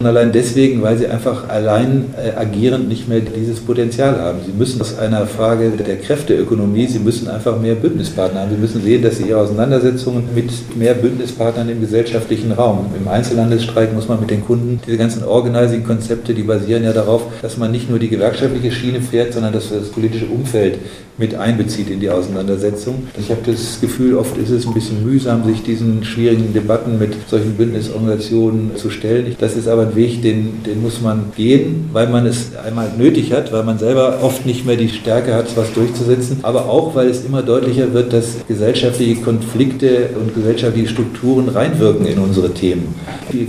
[0.00, 4.38] Und allein deswegen, weil sie einfach allein äh, agierend nicht mehr dieses Potenzial haben.
[4.46, 8.50] Sie müssen aus einer Frage der Kräfteökonomie, sie müssen einfach mehr Bündnispartner haben.
[8.50, 13.92] Sie müssen sehen, dass sie ihre Auseinandersetzungen mit mehr Bündnispartnern im gesellschaftlichen Raum, im Einzelhandelsstreik
[13.92, 17.90] muss man mit den Kunden, diese ganzen Organizing-Konzepte, die basieren ja darauf, dass man nicht
[17.90, 20.78] nur die gewerkschaftliche Schiene fährt, sondern dass das politische Umfeld
[21.18, 23.06] mit einbezieht in die Auseinandersetzung.
[23.18, 27.12] Ich habe das Gefühl, oft ist es ein bisschen mühsam, sich diesen schwierigen Debatten mit
[27.28, 29.36] solchen Bündnisorganisationen zu stellen.
[29.38, 33.52] Das ist aber Weg, den, den muss man gehen, weil man es einmal nötig hat,
[33.52, 37.24] weil man selber oft nicht mehr die Stärke hat, was durchzusetzen, aber auch, weil es
[37.24, 42.94] immer deutlicher wird, dass gesellschaftliche Konflikte und gesellschaftliche Strukturen reinwirken in unsere Themen.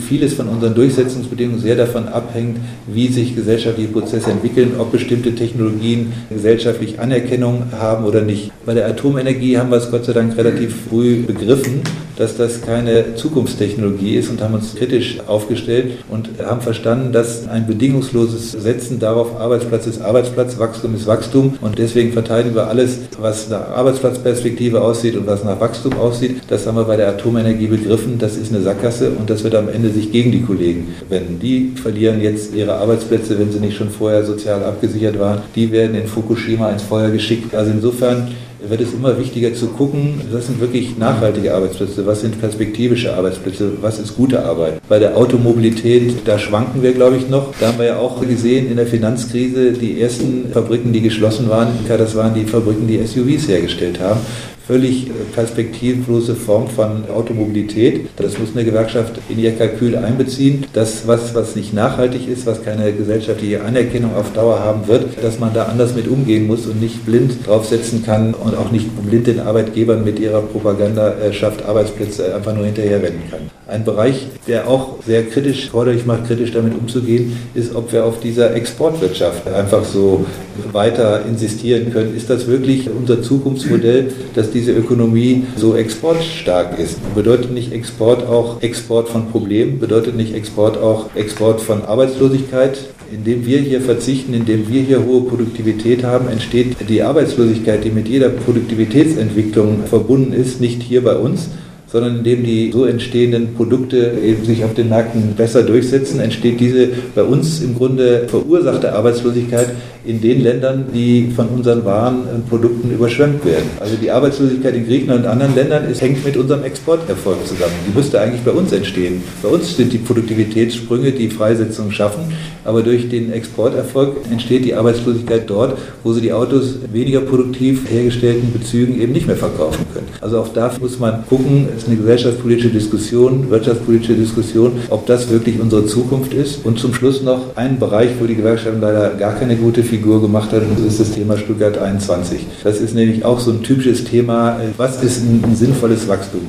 [0.08, 6.14] Vieles von unseren Durchsetzungsbedingungen sehr davon abhängt, wie sich gesellschaftliche Prozesse entwickeln, ob bestimmte Technologien
[6.30, 8.52] gesellschaftlich Anerkennung haben oder nicht.
[8.66, 11.82] Bei der Atomenergie haben wir es Gott sei Dank relativ früh begriffen,
[12.18, 17.68] dass das keine Zukunftstechnologie ist und haben uns kritisch aufgestellt und haben verstanden, dass ein
[17.68, 23.50] bedingungsloses Setzen darauf, Arbeitsplatz ist Arbeitsplatz, Wachstum ist Wachstum und deswegen verteidigen wir alles, was
[23.50, 26.42] nach Arbeitsplatzperspektive aussieht und was nach Wachstum aussieht.
[26.48, 29.70] Das haben wir bei der Atomenergie begriffen, das ist eine Sackgasse und das wird am
[29.70, 31.40] Ende sich gegen die Kollegen wenden.
[31.40, 35.42] Die verlieren jetzt ihre Arbeitsplätze, wenn sie nicht schon vorher sozial abgesichert waren.
[35.56, 37.56] Die werden in Fukushima ins Feuer geschickt.
[37.56, 38.30] Also insofern
[38.68, 43.74] wird es immer wichtiger zu gucken, was sind wirklich nachhaltige Arbeitsplätze, was sind perspektivische Arbeitsplätze,
[43.82, 44.82] was ist gute Arbeit.
[44.88, 47.54] Bei der Automobilität, da schwanken wir, glaube ich, noch.
[47.60, 51.70] Da haben wir ja auch gesehen in der Finanzkrise, die ersten Fabriken, die geschlossen waren,
[51.88, 54.20] das waren die Fabriken, die SUVs hergestellt haben
[54.68, 58.08] völlig perspektivlose Form von Automobilität.
[58.18, 60.66] Das muss eine Gewerkschaft in ihr Kalkül einbeziehen.
[60.74, 65.40] Das, was, was nicht nachhaltig ist, was keine gesellschaftliche Anerkennung auf Dauer haben wird, dass
[65.40, 69.28] man da anders mit umgehen muss und nicht blind draufsetzen kann und auch nicht blind
[69.28, 73.40] den Arbeitgebern mit ihrer Propaganda äh, schafft, Arbeitsplätze einfach nur hinterherrennen kann.
[73.68, 78.20] Ein Bereich, der auch sehr kritisch, forderlich macht, kritisch damit umzugehen, ist, ob wir auf
[78.20, 80.26] dieser Exportwirtschaft einfach so
[80.74, 82.16] weiter insistieren können.
[82.16, 87.00] Ist das wirklich unser Zukunftsmodell, dass diese Ökonomie so exportstark ist?
[87.16, 89.80] Bedeutet nicht Export auch Export von Problemen?
[89.80, 92.78] Bedeutet nicht Export auch Export von Arbeitslosigkeit?
[93.12, 98.08] Indem wir hier verzichten, indem wir hier hohe Produktivität haben, entsteht die Arbeitslosigkeit, die mit
[98.08, 101.50] jeder Produktivitätsentwicklung verbunden ist, nicht hier bei uns,
[101.92, 106.90] sondern indem die so entstehenden Produkte eben sich auf den Märkten besser durchsetzen, entsteht diese
[107.14, 109.72] bei uns im Grunde verursachte Arbeitslosigkeit
[110.04, 113.70] in den Ländern, die von unseren Waren und Produkten überschwemmt werden.
[113.80, 117.74] Also die Arbeitslosigkeit in Griechenland und anderen Ländern ist, hängt mit unserem Exporterfolg zusammen.
[117.88, 119.22] Die müsste eigentlich bei uns entstehen.
[119.44, 122.22] Bei uns sind die Produktivitätssprünge, die Freisetzung schaffen,
[122.64, 128.52] aber durch den Exporterfolg entsteht die Arbeitslosigkeit dort, wo sie die Autos weniger produktiv hergestellten
[128.54, 130.08] Bezügen eben nicht mehr verkaufen können.
[130.22, 135.30] Also auch da muss man gucken, es ist eine gesellschaftspolitische Diskussion, wirtschaftspolitische Diskussion, ob das
[135.30, 136.66] wirklich unsere Zukunft ist.
[136.66, 140.54] Und zum Schluss noch ein Bereich, wo die Gewerkschaften leider gar keine gute Figur gemacht
[140.54, 142.48] hat, das ist das Thema Stuttgart 21.
[142.64, 146.48] Das ist nämlich auch so ein typisches Thema, was ist ein, ein sinnvolles Wachstum?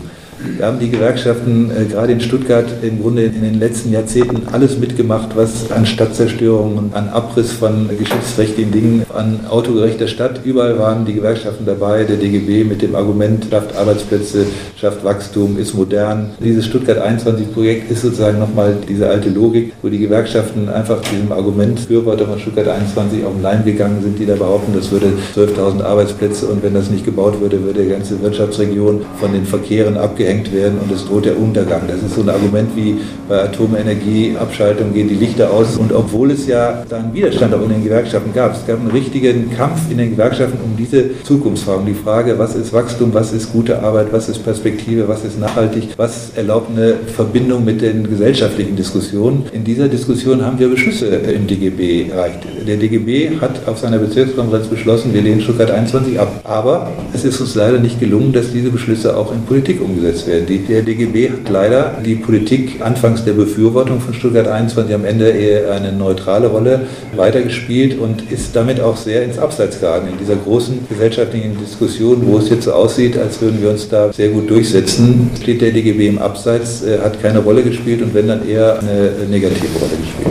[0.59, 4.79] Da haben die Gewerkschaften äh, gerade in Stuttgart im Grunde in den letzten Jahrzehnten alles
[4.79, 11.15] mitgemacht, was an Stadtzerstörung an Abriss von geschichtsrechtlichen Dingen, an autogerechter Stadt, überall waren die
[11.15, 16.31] Gewerkschaften dabei, der DGB mit dem Argument, schafft Arbeitsplätze, schafft Wachstum, ist modern.
[16.41, 21.33] Dieses Stuttgart 21 Projekt ist sozusagen nochmal diese alte Logik, wo die Gewerkschaften einfach diesem
[21.33, 25.13] Argument Befürworter von Stuttgart 21 auf den Leim gegangen sind, die da behaupten, das würde
[25.35, 29.97] 12.000 Arbeitsplätze und wenn das nicht gebaut würde, würde die ganze Wirtschaftsregion von den Verkehren
[29.97, 31.83] abgehängt gesprengt werden und es droht der Untergang.
[31.87, 32.97] Das ist so ein Argument wie
[33.29, 35.77] bei Atomenergie, Abschaltung gehen die Lichter aus.
[35.77, 38.91] Und obwohl es ja da einen Widerstand auch in den Gewerkschaften gab, es gab einen
[38.91, 41.87] richtigen Kampf in den Gewerkschaften um diese Zukunftsfragen.
[41.87, 45.89] Die Frage, was ist Wachstum, was ist gute Arbeit, was ist Perspektive, was ist nachhaltig,
[45.97, 49.45] was erlaubt eine Verbindung mit den gesellschaftlichen Diskussionen.
[49.53, 52.41] In dieser Diskussion haben wir Beschlüsse im DGB erreicht.
[52.67, 56.41] Der DGB hat auf seiner Bezirkskonferenz beschlossen, wir lehnen Stuttgart 21 ab.
[56.45, 60.27] Aber es ist uns leider nicht gelungen, dass diese Beschlüsse auch in Politik umgesetzt umgesetzt
[60.27, 60.69] werden.
[60.69, 65.73] der DGB hat leider die Politik anfangs der Befürwortung von Stuttgart 21 am Ende eher
[65.73, 66.83] eine neutrale Rolle
[67.17, 72.39] weitergespielt und ist damit auch sehr ins Abseits geraten in dieser großen gesellschaftlichen Diskussion, wo
[72.39, 75.31] es jetzt so aussieht, als würden wir uns da sehr gut durchsetzen.
[75.41, 79.13] Steht der DGB im Abseits, äh, hat keine Rolle gespielt und wenn dann eher eine
[79.31, 80.22] negative Rolle gespielt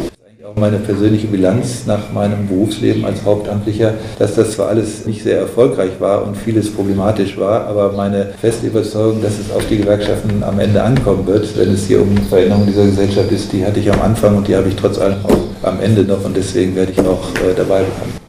[0.55, 5.91] meine persönliche Bilanz nach meinem Berufsleben als Hauptamtlicher, dass das zwar alles nicht sehr erfolgreich
[5.99, 10.59] war und vieles problematisch war, aber meine feste Überzeugung, dass es auf die Gewerkschaften am
[10.59, 14.01] Ende ankommen wird, wenn es hier um Veränderung dieser Gesellschaft ist, die hatte ich am
[14.01, 16.99] Anfang und die habe ich trotz allem auch am Ende noch und deswegen werde ich
[16.99, 18.21] auch äh, dabei bleiben.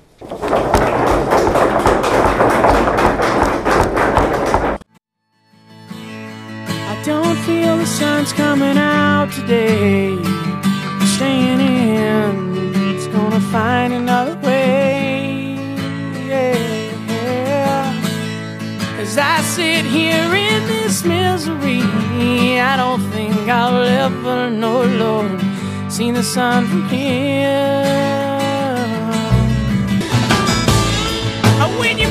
[8.36, 10.51] Coming out today.
[11.22, 15.54] Staying in, it's gonna find another way.
[16.26, 17.92] Yeah.
[18.98, 21.82] As I sit here in this misery,
[22.60, 25.40] I don't think I'll ever know, Lord,
[25.88, 28.00] see the sun from here.
[31.78, 32.08] When you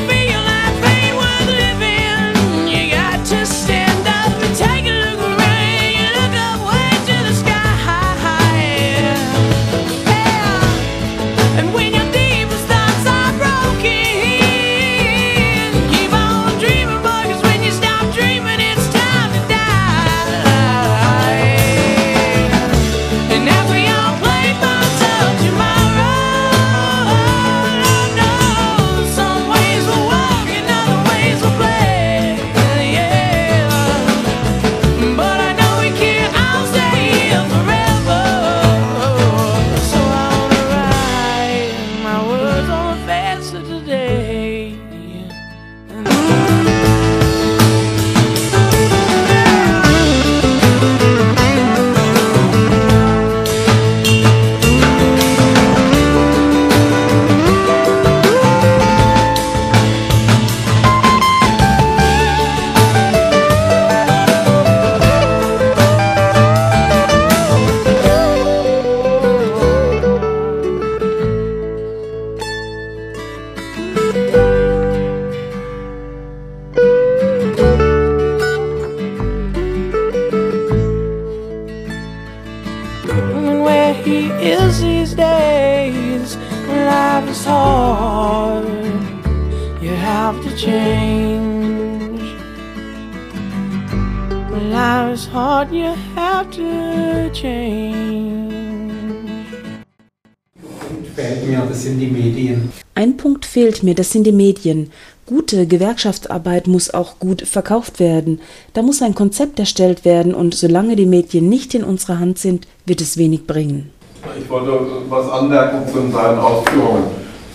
[103.84, 104.92] Mir, das sind die Medien.
[105.26, 108.42] Gute Gewerkschaftsarbeit muss auch gut verkauft werden.
[108.74, 112.68] Da muss ein Konzept erstellt werden und solange die Medien nicht in unserer Hand sind,
[112.86, 113.92] wird es wenig bringen.
[114.40, 114.80] Ich wollte
[115.10, 117.04] was anmerken zu seinen Ausführungen,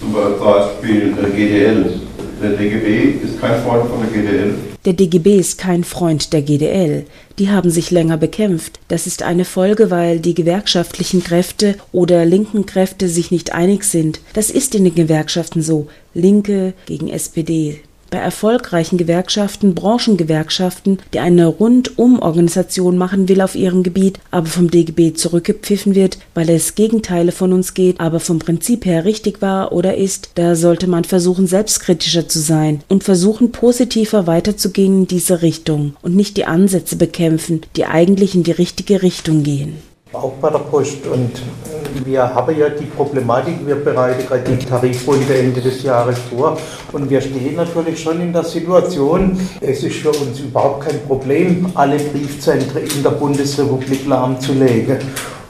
[0.00, 2.00] zum Beispiel äh, GDL.
[2.42, 4.54] Der DGB ist kein Freund von der GDL.
[4.86, 7.06] Der DGB ist kein Freund der GDL.
[7.40, 8.78] Die haben sich länger bekämpft.
[8.86, 14.20] Das ist eine Folge, weil die gewerkschaftlichen Kräfte oder linken Kräfte sich nicht einig sind.
[14.32, 15.88] Das ist in den Gewerkschaften so.
[16.14, 17.80] Linke gegen SPD.
[18.10, 25.14] Bei erfolgreichen Gewerkschaften, Branchengewerkschaften, die eine Rundum-Organisation machen will auf ihrem Gebiet, aber vom DGB
[25.14, 29.96] zurückgepfiffen wird, weil es Gegenteile von uns geht, aber vom Prinzip her richtig war oder
[29.96, 35.96] ist, da sollte man versuchen, selbstkritischer zu sein und versuchen, positiver weiterzugehen in diese Richtung
[36.02, 39.76] und nicht die Ansätze bekämpfen, die eigentlich in die richtige Richtung gehen.
[40.16, 41.06] Auch bei der Post.
[41.06, 46.18] Und äh, wir haben ja die Problematik, wir bereiten gerade die Tarifrunde Ende des Jahres
[46.30, 46.56] vor.
[46.92, 51.70] Und wir stehen natürlich schon in der Situation, es ist für uns überhaupt kein Problem,
[51.74, 54.98] alle Briefzentren in der Bundesrepublik lahmzulegen.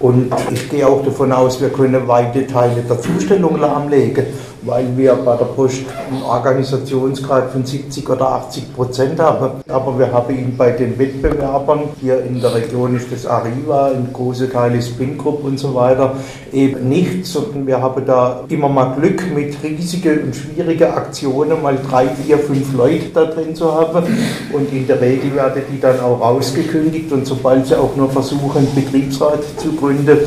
[0.00, 4.26] Und ich gehe auch davon aus, wir können weite Teile der Zustellung lahmlegen,
[4.66, 9.62] weil wir bei der Post einen Organisationsgrad von 70 oder 80 Prozent haben.
[9.68, 14.12] Aber wir haben ihn bei den Wettbewerbern, hier in der Region ist das Arriva, in
[14.12, 16.14] große Teile Spin Group und so weiter,
[16.52, 21.78] eben nicht, sondern wir haben da immer mal Glück mit riesigen und schwierigen Aktionen, mal
[21.88, 24.04] drei, vier, fünf Leute da drin zu haben.
[24.52, 28.66] Und in der Regel werden die dann auch rausgekündigt und sobald sie auch nur versuchen,
[28.74, 30.18] Betriebsrat zu gründen,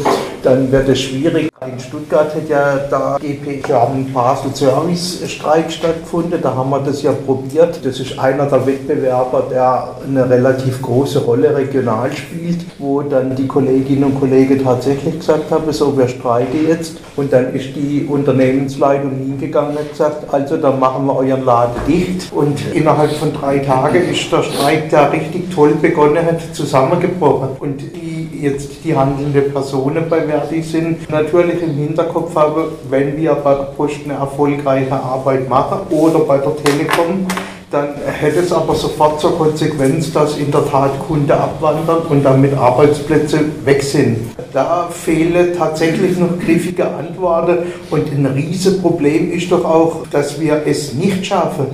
[0.43, 1.49] dann wird es schwierig.
[1.65, 6.69] In Stuttgart hat ja da GP, wir haben einen Parcel Service Streik stattgefunden, da haben
[6.69, 7.85] wir das ja probiert.
[7.85, 13.45] Das ist einer der Wettbewerber, der eine relativ große Rolle regional spielt, wo dann die
[13.45, 16.97] Kolleginnen und Kollegen tatsächlich gesagt haben, so wir streiken jetzt.
[17.17, 22.31] Und dann ist die Unternehmensleitung hingegangen und gesagt, also dann machen wir euren Laden dicht.
[22.31, 27.49] Und innerhalb von drei Tagen ist der Streik, der richtig toll begonnen hat, zusammengebrochen.
[27.59, 33.33] Und die jetzt die handelnden Personen bei Verdi sind, natürlich im Hinterkopf haben, wenn wir
[33.35, 37.27] bei der Post eine erfolgreiche Arbeit machen oder bei der Telekom,
[37.71, 42.53] dann hätte es aber sofort zur Konsequenz, dass in der Tat Kunden abwandern und damit
[42.55, 44.17] Arbeitsplätze weg sind.
[44.53, 47.59] Da fehlen tatsächlich noch griffige Antworten
[47.91, 51.67] und ein Riesenproblem ist doch auch, dass wir es nicht schaffen,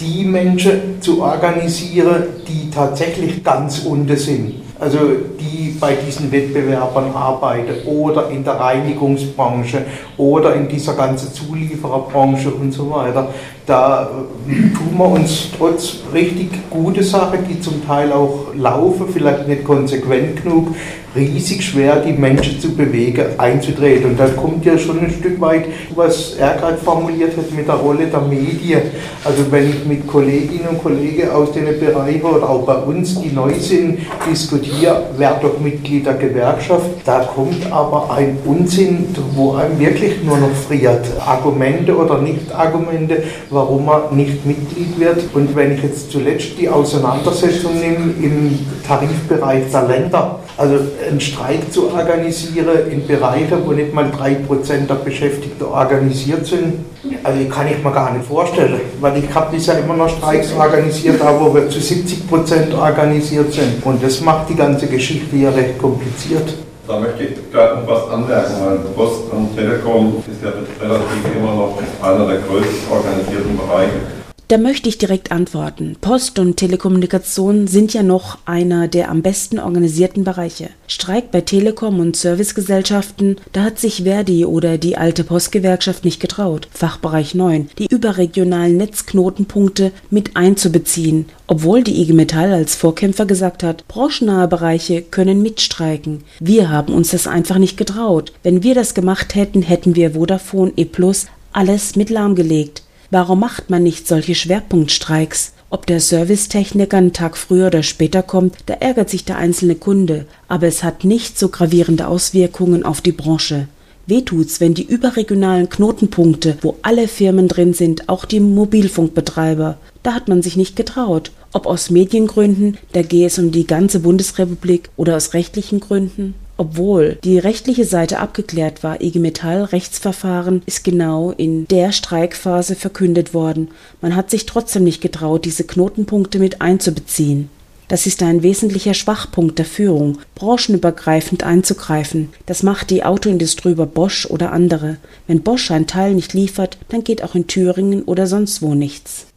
[0.00, 4.54] die Menschen zu organisieren, die tatsächlich ganz unten sind.
[4.78, 4.98] Also
[5.38, 9.84] die bei diesen Wettbewerbern arbeiten oder in der Reinigungsbranche
[10.16, 13.28] oder in dieser ganzen Zuliefererbranche und so weiter.
[13.66, 14.10] Da
[14.48, 19.64] äh, tun wir uns trotz richtig gute Sachen, die zum Teil auch laufen, vielleicht nicht
[19.64, 20.74] konsequent genug,
[21.14, 24.10] riesig schwer, die Menschen zu bewegen, einzutreten.
[24.10, 27.74] Und da kommt ja schon ein Stück weit, was er gerade formuliert hat mit der
[27.74, 28.82] Rolle der Medien.
[29.24, 33.30] Also wenn ich mit Kolleginnen und Kollegen aus den Bereichen oder auch bei uns, die
[33.30, 33.98] neu sind,
[34.30, 40.38] diskutiere, wer doch Mitglied der Gewerkschaft, da kommt aber ein Unsinn, wo einem wirklich nur
[40.38, 41.06] noch friert.
[41.26, 43.24] Argumente oder Nicht-Argumente,
[43.60, 45.22] warum man nicht Mitglied wird.
[45.34, 50.76] Und wenn ich jetzt zuletzt die Auseinandersetzung nehme im Tarifbereich der Länder, also
[51.08, 56.84] einen Streik zu organisieren in Bereichen, wo nicht mal 3% der Beschäftigten organisiert sind,
[57.22, 61.20] also kann ich mir gar nicht vorstellen, weil ich habe bisher immer noch Streiks organisiert,
[61.38, 63.84] wo wir zu 70% organisiert sind.
[63.84, 66.54] Und das macht die ganze Geschichte ja recht kompliziert.
[66.90, 71.54] Da möchte ich gerade noch was anmerken, weil Post und Telekom ist ja relativ immer
[71.54, 74.19] noch einer der größten organisierten Bereiche.
[74.50, 75.96] Da möchte ich direkt antworten.
[76.00, 80.70] Post und Telekommunikation sind ja noch einer der am besten organisierten Bereiche.
[80.88, 86.66] Streik bei Telekom und Servicegesellschaften, da hat sich Verdi oder die alte Postgewerkschaft nicht getraut.
[86.72, 93.86] Fachbereich 9, die überregionalen Netzknotenpunkte mit einzubeziehen, obwohl die IG Metall als Vorkämpfer gesagt hat,
[93.86, 96.24] branchennahe Bereiche können mitstreiken.
[96.40, 98.32] Wir haben uns das einfach nicht getraut.
[98.42, 102.82] Wenn wir das gemacht hätten, hätten wir Vodafone E Plus alles mit lahmgelegt.
[103.12, 105.52] Warum macht man nicht solche Schwerpunktstreiks?
[105.68, 110.26] Ob der Servicetechniker einen Tag früher oder später kommt, da ärgert sich der einzelne Kunde,
[110.46, 113.66] aber es hat nicht so gravierende Auswirkungen auf die Branche.
[114.06, 120.14] Weh tut's, wenn die überregionalen Knotenpunkte, wo alle Firmen drin sind, auch die Mobilfunkbetreiber, da
[120.14, 121.32] hat man sich nicht getraut.
[121.52, 126.34] Ob aus Mediengründen, da gehe es um die ganze Bundesrepublik, oder aus rechtlichen Gründen.
[126.60, 133.32] Obwohl die rechtliche Seite abgeklärt war, IG Metall Rechtsverfahren ist genau in der Streikphase verkündet
[133.32, 133.68] worden.
[134.02, 137.48] Man hat sich trotzdem nicht getraut, diese Knotenpunkte mit einzubeziehen.
[137.88, 142.28] Das ist ein wesentlicher Schwachpunkt der Führung, branchenübergreifend einzugreifen.
[142.44, 144.98] Das macht die Autoindustrie über Bosch oder andere.
[145.26, 149.29] Wenn Bosch ein Teil nicht liefert, dann geht auch in Thüringen oder sonst wo nichts.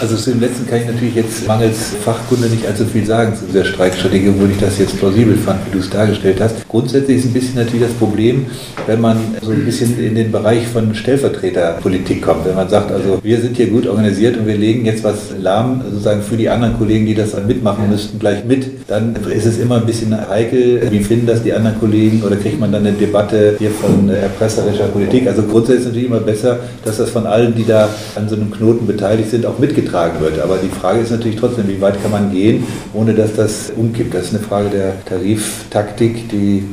[0.00, 3.46] Also zu dem letzten kann ich natürlich jetzt mangels Fachkunde nicht allzu viel sagen zu
[3.46, 6.68] dieser Streikstrategie, obwohl ich das jetzt plausibel fand, wie du es dargestellt hast.
[6.68, 8.46] Grundsätzlich ist ein bisschen natürlich das Problem,
[8.86, 12.44] wenn man so ein bisschen in den Bereich von Stellvertreterpolitik kommt.
[12.46, 15.82] Wenn man sagt, also wir sind hier gut organisiert und wir legen jetzt was lahm,
[15.88, 19.58] sozusagen für die anderen Kollegen, die das dann mitmachen müssten, gleich mit, dann ist es
[19.58, 22.96] immer ein bisschen heikel, wie finden das die anderen Kollegen oder kriegt man dann eine
[22.96, 25.28] Debatte hier von erpresserischer Politik.
[25.28, 28.34] Also grundsätzlich ist es natürlich immer besser, dass das von allen, die da an so
[28.34, 30.40] einem Knoten beteiligt sind, auch mitgetragen getragen wird.
[30.40, 34.14] Aber die Frage ist natürlich trotzdem, wie weit kann man gehen, ohne dass das umkippt.
[34.14, 36.64] Das ist eine Frage der Tariftaktik, die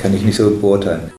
[0.00, 1.12] kann ich nicht so beurteilen.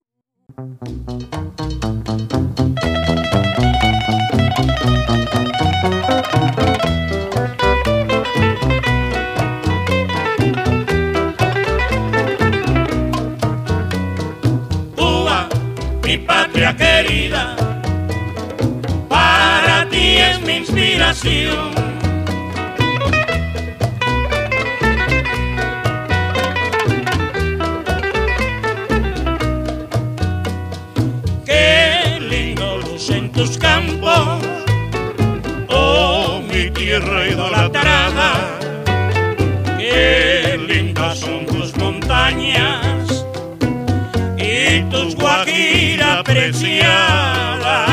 [16.75, 17.72] Querida,
[20.57, 21.71] inspiración.
[31.45, 34.39] Qué lindo lucen tus campos,
[35.69, 38.33] oh mi tierra idolatrada.
[39.77, 43.25] Qué lindas son tus montañas
[44.37, 47.92] y tus guajira preciada.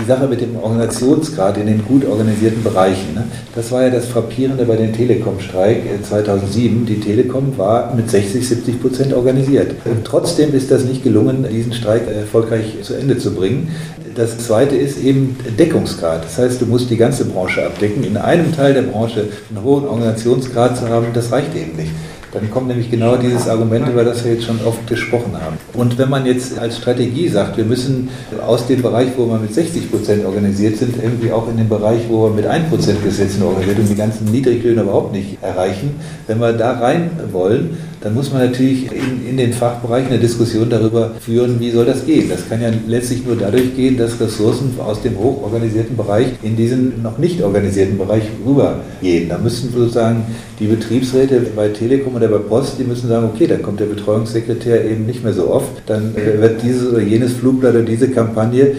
[0.00, 3.24] Die Sache mit dem Organisationsgrad in den gut organisierten Bereichen, ne?
[3.54, 6.86] das war ja das Frappierende bei dem Telekom-Streik äh, 2007.
[6.86, 9.74] Die Telekom war mit 60, 70 Prozent organisiert.
[9.84, 13.68] Und trotzdem ist das nicht gelungen, diesen Streik erfolgreich zu Ende zu bringen.
[14.14, 16.24] Das zweite ist eben Deckungsgrad.
[16.24, 18.02] Das heißt, du musst die ganze Branche abdecken.
[18.02, 21.90] In einem Teil der Branche einen hohen Organisationsgrad zu haben, das reicht eben nicht.
[22.32, 25.56] Dann kommt nämlich genau dieses Argument, über das wir jetzt schon oft gesprochen haben.
[25.74, 28.08] Und wenn man jetzt als Strategie sagt, wir müssen
[28.46, 32.02] aus dem Bereich, wo wir mit 60 Prozent organisiert sind, irgendwie auch in den Bereich,
[32.08, 36.38] wo wir mit 1 Prozent Gesetzen organisiert und die ganzen Niedriglöhne überhaupt nicht erreichen, wenn
[36.38, 41.12] wir da rein wollen, dann muss man natürlich in, in den Fachbereichen eine Diskussion darüber
[41.20, 42.30] führen, wie soll das gehen.
[42.30, 47.02] Das kann ja letztlich nur dadurch gehen, dass Ressourcen aus dem hochorganisierten Bereich in diesen
[47.02, 49.28] noch nicht organisierten Bereich rübergehen.
[49.28, 50.24] Da müssen sozusagen
[50.58, 54.84] die Betriebsräte bei Telekom oder bei Post, die müssen sagen, okay, dann kommt der Betreuungssekretär
[54.84, 58.74] eben nicht mehr so oft, dann wird dieses oder jenes Flugblatt oder diese Kampagne äh,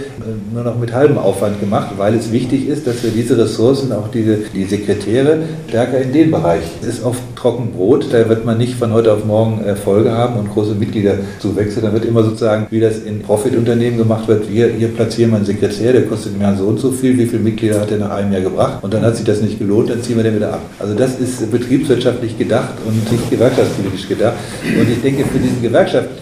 [0.53, 4.09] nur noch mit halbem Aufwand gemacht, weil es wichtig ist, dass wir diese Ressourcen, auch
[4.09, 6.63] diese, die Sekretäre, stärker in den Bereich.
[6.81, 10.51] Es ist oft Trockenbrot, da wird man nicht von heute auf morgen Erfolge haben und
[10.51, 15.31] große Mitgliederzuwächse, da wird immer sozusagen, wie das in Profitunternehmen gemacht wird, wir hier platzieren
[15.31, 17.89] wir einen Sekretär, der kostet im Jahr so und so viel, wie viele Mitglieder hat
[17.89, 20.23] er nach einem Jahr gebracht und dann hat sich das nicht gelohnt, dann ziehen wir
[20.23, 20.61] den wieder ab.
[20.77, 24.35] Also das ist betriebswirtschaftlich gedacht und nicht gewerkschaftspolitisch gedacht.
[24.63, 25.61] Und ich denke, für diesen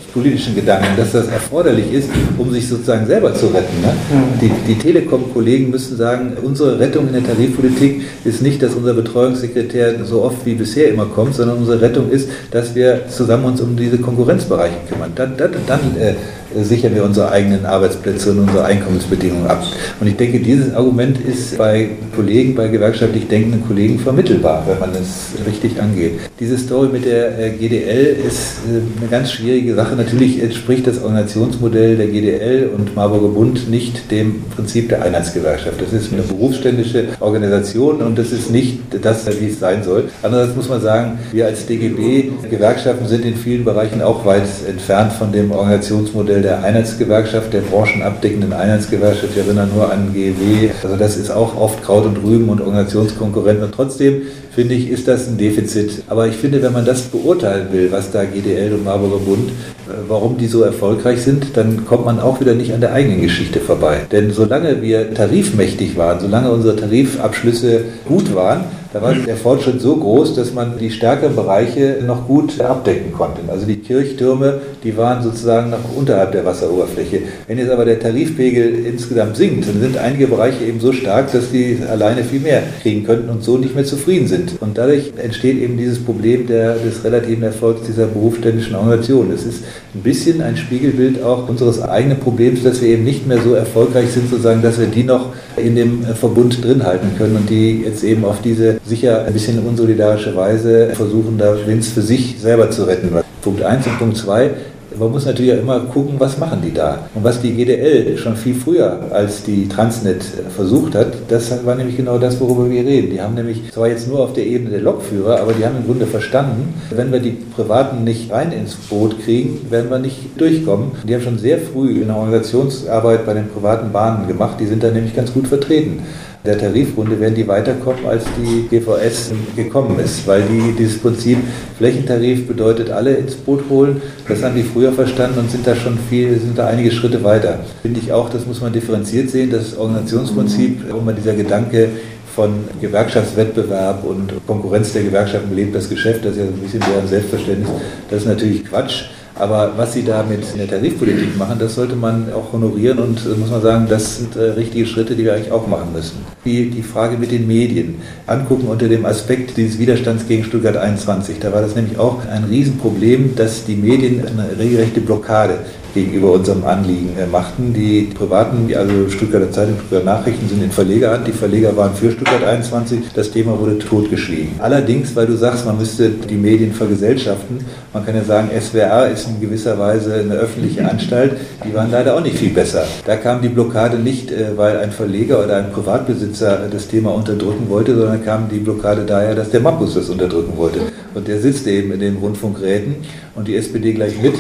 [0.10, 3.82] gewerkschaftspolitischen Gedanken, dass das erforderlich ist, um sich sozusagen selber zu retten.
[3.82, 3.94] Ne?
[4.42, 10.04] Die, die Telekom-Kollegen müssen sagen, unsere Rettung in der Tarifpolitik ist nicht, dass unser Betreuungssekretär
[10.06, 13.76] so oft wie bisher immer kommt, sondern unsere Rettung ist, dass wir zusammen uns um
[13.76, 15.12] diese Konkurrenzbereiche kümmern.
[15.16, 16.14] Dann, dann, dann äh,
[16.56, 19.64] sichern wir unsere eigenen Arbeitsplätze und unsere Einkommensbedingungen ab.
[20.00, 24.92] Und ich denke, dieses Argument ist bei Kollegen, bei gewerkschaftlich denkenden Kollegen vermittelbar, wenn man
[24.92, 26.20] es richtig angeht.
[26.40, 29.96] Diese Story mit der äh, GDL ist äh, eine ganz schwierige Sache.
[29.96, 35.82] Natürlich entspricht das Organisationsmodell der GDL und Marburger Bund nicht dem Prinzip der Einheitsgewerkschaft.
[35.82, 40.06] Das ist eine berufsständische Organisation und das ist nicht das, wie es sein soll.
[40.24, 45.14] Andererseits muss man sagen, wir als DGB, Gewerkschaften sind in vielen Bereichen auch weit entfernt
[45.14, 49.34] von dem Organisationsmodell Modell der Einheitsgewerkschaft, der branchenabdeckenden Einheitsgewerkschaft.
[49.36, 50.70] Ich erinnere nur an GEW.
[50.84, 53.66] Also das ist auch oft Kraut und Rüben und Organisationskonkurrenten.
[53.66, 54.24] Und trotzdem
[54.54, 56.04] finde ich, ist das ein Defizit.
[56.08, 59.94] Aber ich finde, wenn man das beurteilen will, was da GDL und Marburger Bund, äh,
[60.08, 63.60] warum die so erfolgreich sind, dann kommt man auch wieder nicht an der eigenen Geschichte
[63.60, 64.02] vorbei.
[64.12, 69.98] Denn solange wir tarifmächtig waren, solange unsere Tarifabschlüsse gut waren, da war der Fortschritt so
[69.98, 73.42] groß, dass man die stärkeren Bereiche noch gut abdecken konnte.
[73.48, 77.22] Also die Kirchtürme, die waren sozusagen noch unterhalb der Wasseroberfläche.
[77.48, 81.52] Wenn jetzt aber der Tarifpegel insgesamt sinkt, dann sind einige Bereiche eben so stark, dass
[81.52, 84.54] die alleine viel mehr kriegen könnten und so nicht mehr zufrieden sind.
[84.60, 89.32] Und dadurch entsteht eben dieses Problem der, des relativen Erfolgs dieser berufsständischen Organisation.
[89.32, 89.64] Es ist
[89.94, 94.10] ein bisschen ein Spiegelbild auch unseres eigenen Problems, dass wir eben nicht mehr so erfolgreich
[94.10, 95.28] sind, sozusagen, dass wir die noch
[95.58, 99.60] in dem Verbund drin halten können und die jetzt eben auf diese sicher ein bisschen
[99.60, 103.10] unsolidarische Weise versuchen, da Winz für sich selber zu retten.
[103.42, 104.52] Punkt 1 und Punkt 2,
[104.98, 107.00] man muss natürlich auch immer gucken, was machen die da.
[107.14, 110.24] Und was die GDL schon viel früher als die Transnet
[110.56, 113.12] versucht hat, das war nämlich genau das, worüber wir reden.
[113.12, 115.86] Die haben nämlich zwar jetzt nur auf der Ebene der Lokführer, aber die haben im
[115.86, 120.92] Grunde verstanden, wenn wir die Privaten nicht rein ins Boot kriegen, werden wir nicht durchkommen.
[121.08, 124.92] Die haben schon sehr früh eine Organisationsarbeit bei den privaten Bahnen gemacht, die sind da
[124.92, 126.02] nämlich ganz gut vertreten
[126.46, 131.38] der Tarifrunde werden die weiterkommen, als die GVS gekommen ist, weil die dieses Prinzip
[131.78, 134.02] Flächentarif bedeutet alle ins Boot holen.
[134.28, 137.60] Das haben die früher verstanden und sind da schon viel, sind da einige Schritte weiter.
[137.82, 141.90] Finde ich auch, das muss man differenziert sehen, das Organisationsprinzip, wo man dieser Gedanke
[142.34, 147.08] von Gewerkschaftswettbewerb und Konkurrenz der Gewerkschaften lebt das Geschäft, das ist ja ein bisschen deren
[147.08, 147.70] Selbstverständnis,
[148.10, 149.06] das ist natürlich Quatsch.
[149.40, 153.30] Aber was Sie da mit der Tarifpolitik machen, das sollte man auch honorieren und äh,
[153.40, 156.18] muss man sagen, das sind äh, richtige Schritte, die wir eigentlich auch machen müssen.
[156.44, 157.96] Die, die Frage mit den Medien
[158.28, 161.40] angucken unter dem Aspekt dieses Widerstands gegen Stuttgart 21.
[161.40, 165.60] Da war das nämlich auch ein Riesenproblem, dass die Medien eine regelrechte Blockade
[165.94, 167.74] gegenüber unserem Anliegen äh, machten.
[167.74, 171.28] Die privaten, also Stuttgarter Zeitung, Stuttgarter Nachrichten sind in Verlegerhand.
[171.28, 173.00] Die Verleger waren für Stuttgart 21.
[173.14, 174.54] Das Thema wurde totgeschwiegen.
[174.60, 177.60] Allerdings, weil du sagst, man müsste die Medien vergesellschaften,
[177.94, 181.34] man kann ja sagen, SWR ist in gewisser Weise eine öffentliche Anstalt.
[181.66, 182.84] Die waren leider auch nicht viel besser.
[183.06, 187.70] Da kam die Blockade nicht, äh, weil ein Verleger oder ein Privatbesitzer das Thema unterdrücken
[187.70, 190.80] wollte, sondern kam die Blockade daher, dass der Mappus das unterdrücken wollte.
[191.14, 192.96] Und der sitzt eben in den Rundfunkräten
[193.36, 194.36] und die SPD gleich mit.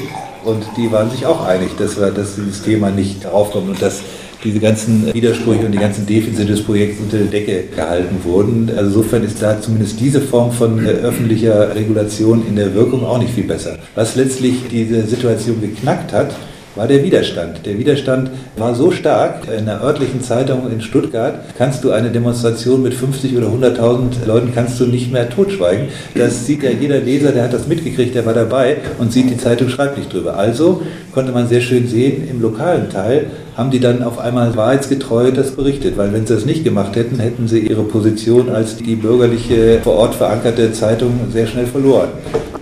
[0.49, 4.01] Und die waren sich auch einig, dass, wir, dass dieses Thema nicht daraufkommt und dass
[4.43, 8.69] diese ganzen Widersprüche und die ganzen Defizite des Projekts unter der Decke gehalten wurden.
[8.69, 13.17] Also insofern ist da zumindest diese Form von äh, öffentlicher Regulation in der Wirkung auch
[13.17, 13.77] nicht viel besser.
[13.95, 16.33] Was letztlich diese Situation geknackt hat,
[16.76, 17.65] war der Widerstand.
[17.65, 22.84] Der Widerstand war so stark, in der örtlichen Zeitung in Stuttgart kannst du eine Demonstration
[22.84, 25.88] mit 50 oder 100.000 Leuten kannst du nicht mehr totschweigen.
[26.15, 29.38] Das sieht ja jeder Leser, der hat das mitgekriegt, der war dabei und sieht, die
[29.38, 30.38] Zeitung schreibt nicht drüber.
[30.38, 30.82] Also
[31.13, 33.28] konnte man sehr schön sehen, im lokalen Teil
[33.60, 37.20] haben die dann auf einmal wahrheitsgetreu das berichtet, weil wenn sie das nicht gemacht hätten,
[37.20, 42.07] hätten sie ihre Position als die bürgerliche, vor Ort verankerte Zeitung sehr schnell verloren.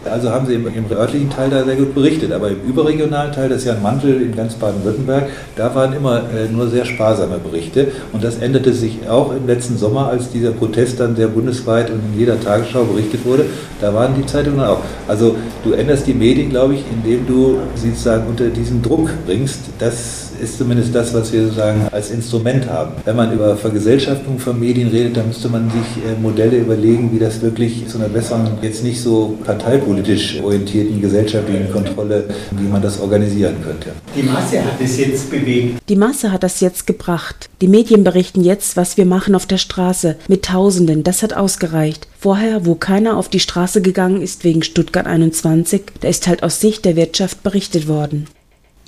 [0.10, 3.48] Also haben sie im, im örtlichen Teil da sehr gut berichtet, aber im überregionalen Teil,
[3.48, 7.38] das ist ja ein Mantel in ganz Baden-Württemberg, da waren immer äh, nur sehr sparsame
[7.38, 11.92] Berichte und das änderte sich auch im letzten Sommer, als dieser Protest dann sehr bundesweit
[11.92, 13.46] und in jeder Tagesschau berichtet wurde,
[13.82, 14.80] da waren die Zeitungen auch.
[15.08, 19.60] Also du änderst die Medien, glaube ich, indem du sie sozusagen unter diesen Druck bringst,
[19.78, 22.92] dass ist zumindest das, was wir sozusagen als Instrument haben.
[23.06, 27.20] Wenn man über Vergesellschaftung von Medien redet, dann müsste man sich äh, Modelle überlegen, wie
[27.20, 33.00] das wirklich zu einer besseren, jetzt nicht so parteipolitisch orientierten gesellschaftlichen Kontrolle, wie man das
[33.00, 33.92] organisieren könnte.
[34.16, 35.80] Die Masse hat es jetzt bewegt.
[35.90, 37.50] Die Masse hat das jetzt gebracht.
[37.62, 40.16] Die Medien berichten jetzt, was wir machen auf der Straße.
[40.28, 42.08] Mit Tausenden, das hat ausgereicht.
[42.20, 46.60] Vorher, wo keiner auf die Straße gegangen ist wegen Stuttgart 21, da ist halt aus
[46.60, 48.28] Sicht der Wirtschaft berichtet worden.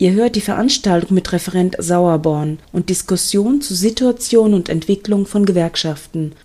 [0.01, 6.35] Ihr hört die Veranstaltung mit Referent Sauerborn und Diskussion zu Situation und Entwicklung von Gewerkschaften.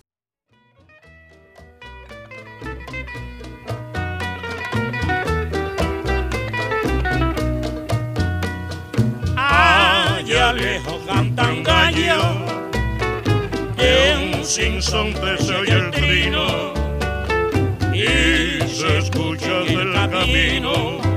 [9.37, 12.51] Allá lejos cantan gallos,
[13.77, 16.73] que un se oye el trino
[17.93, 21.14] y se escucha del camino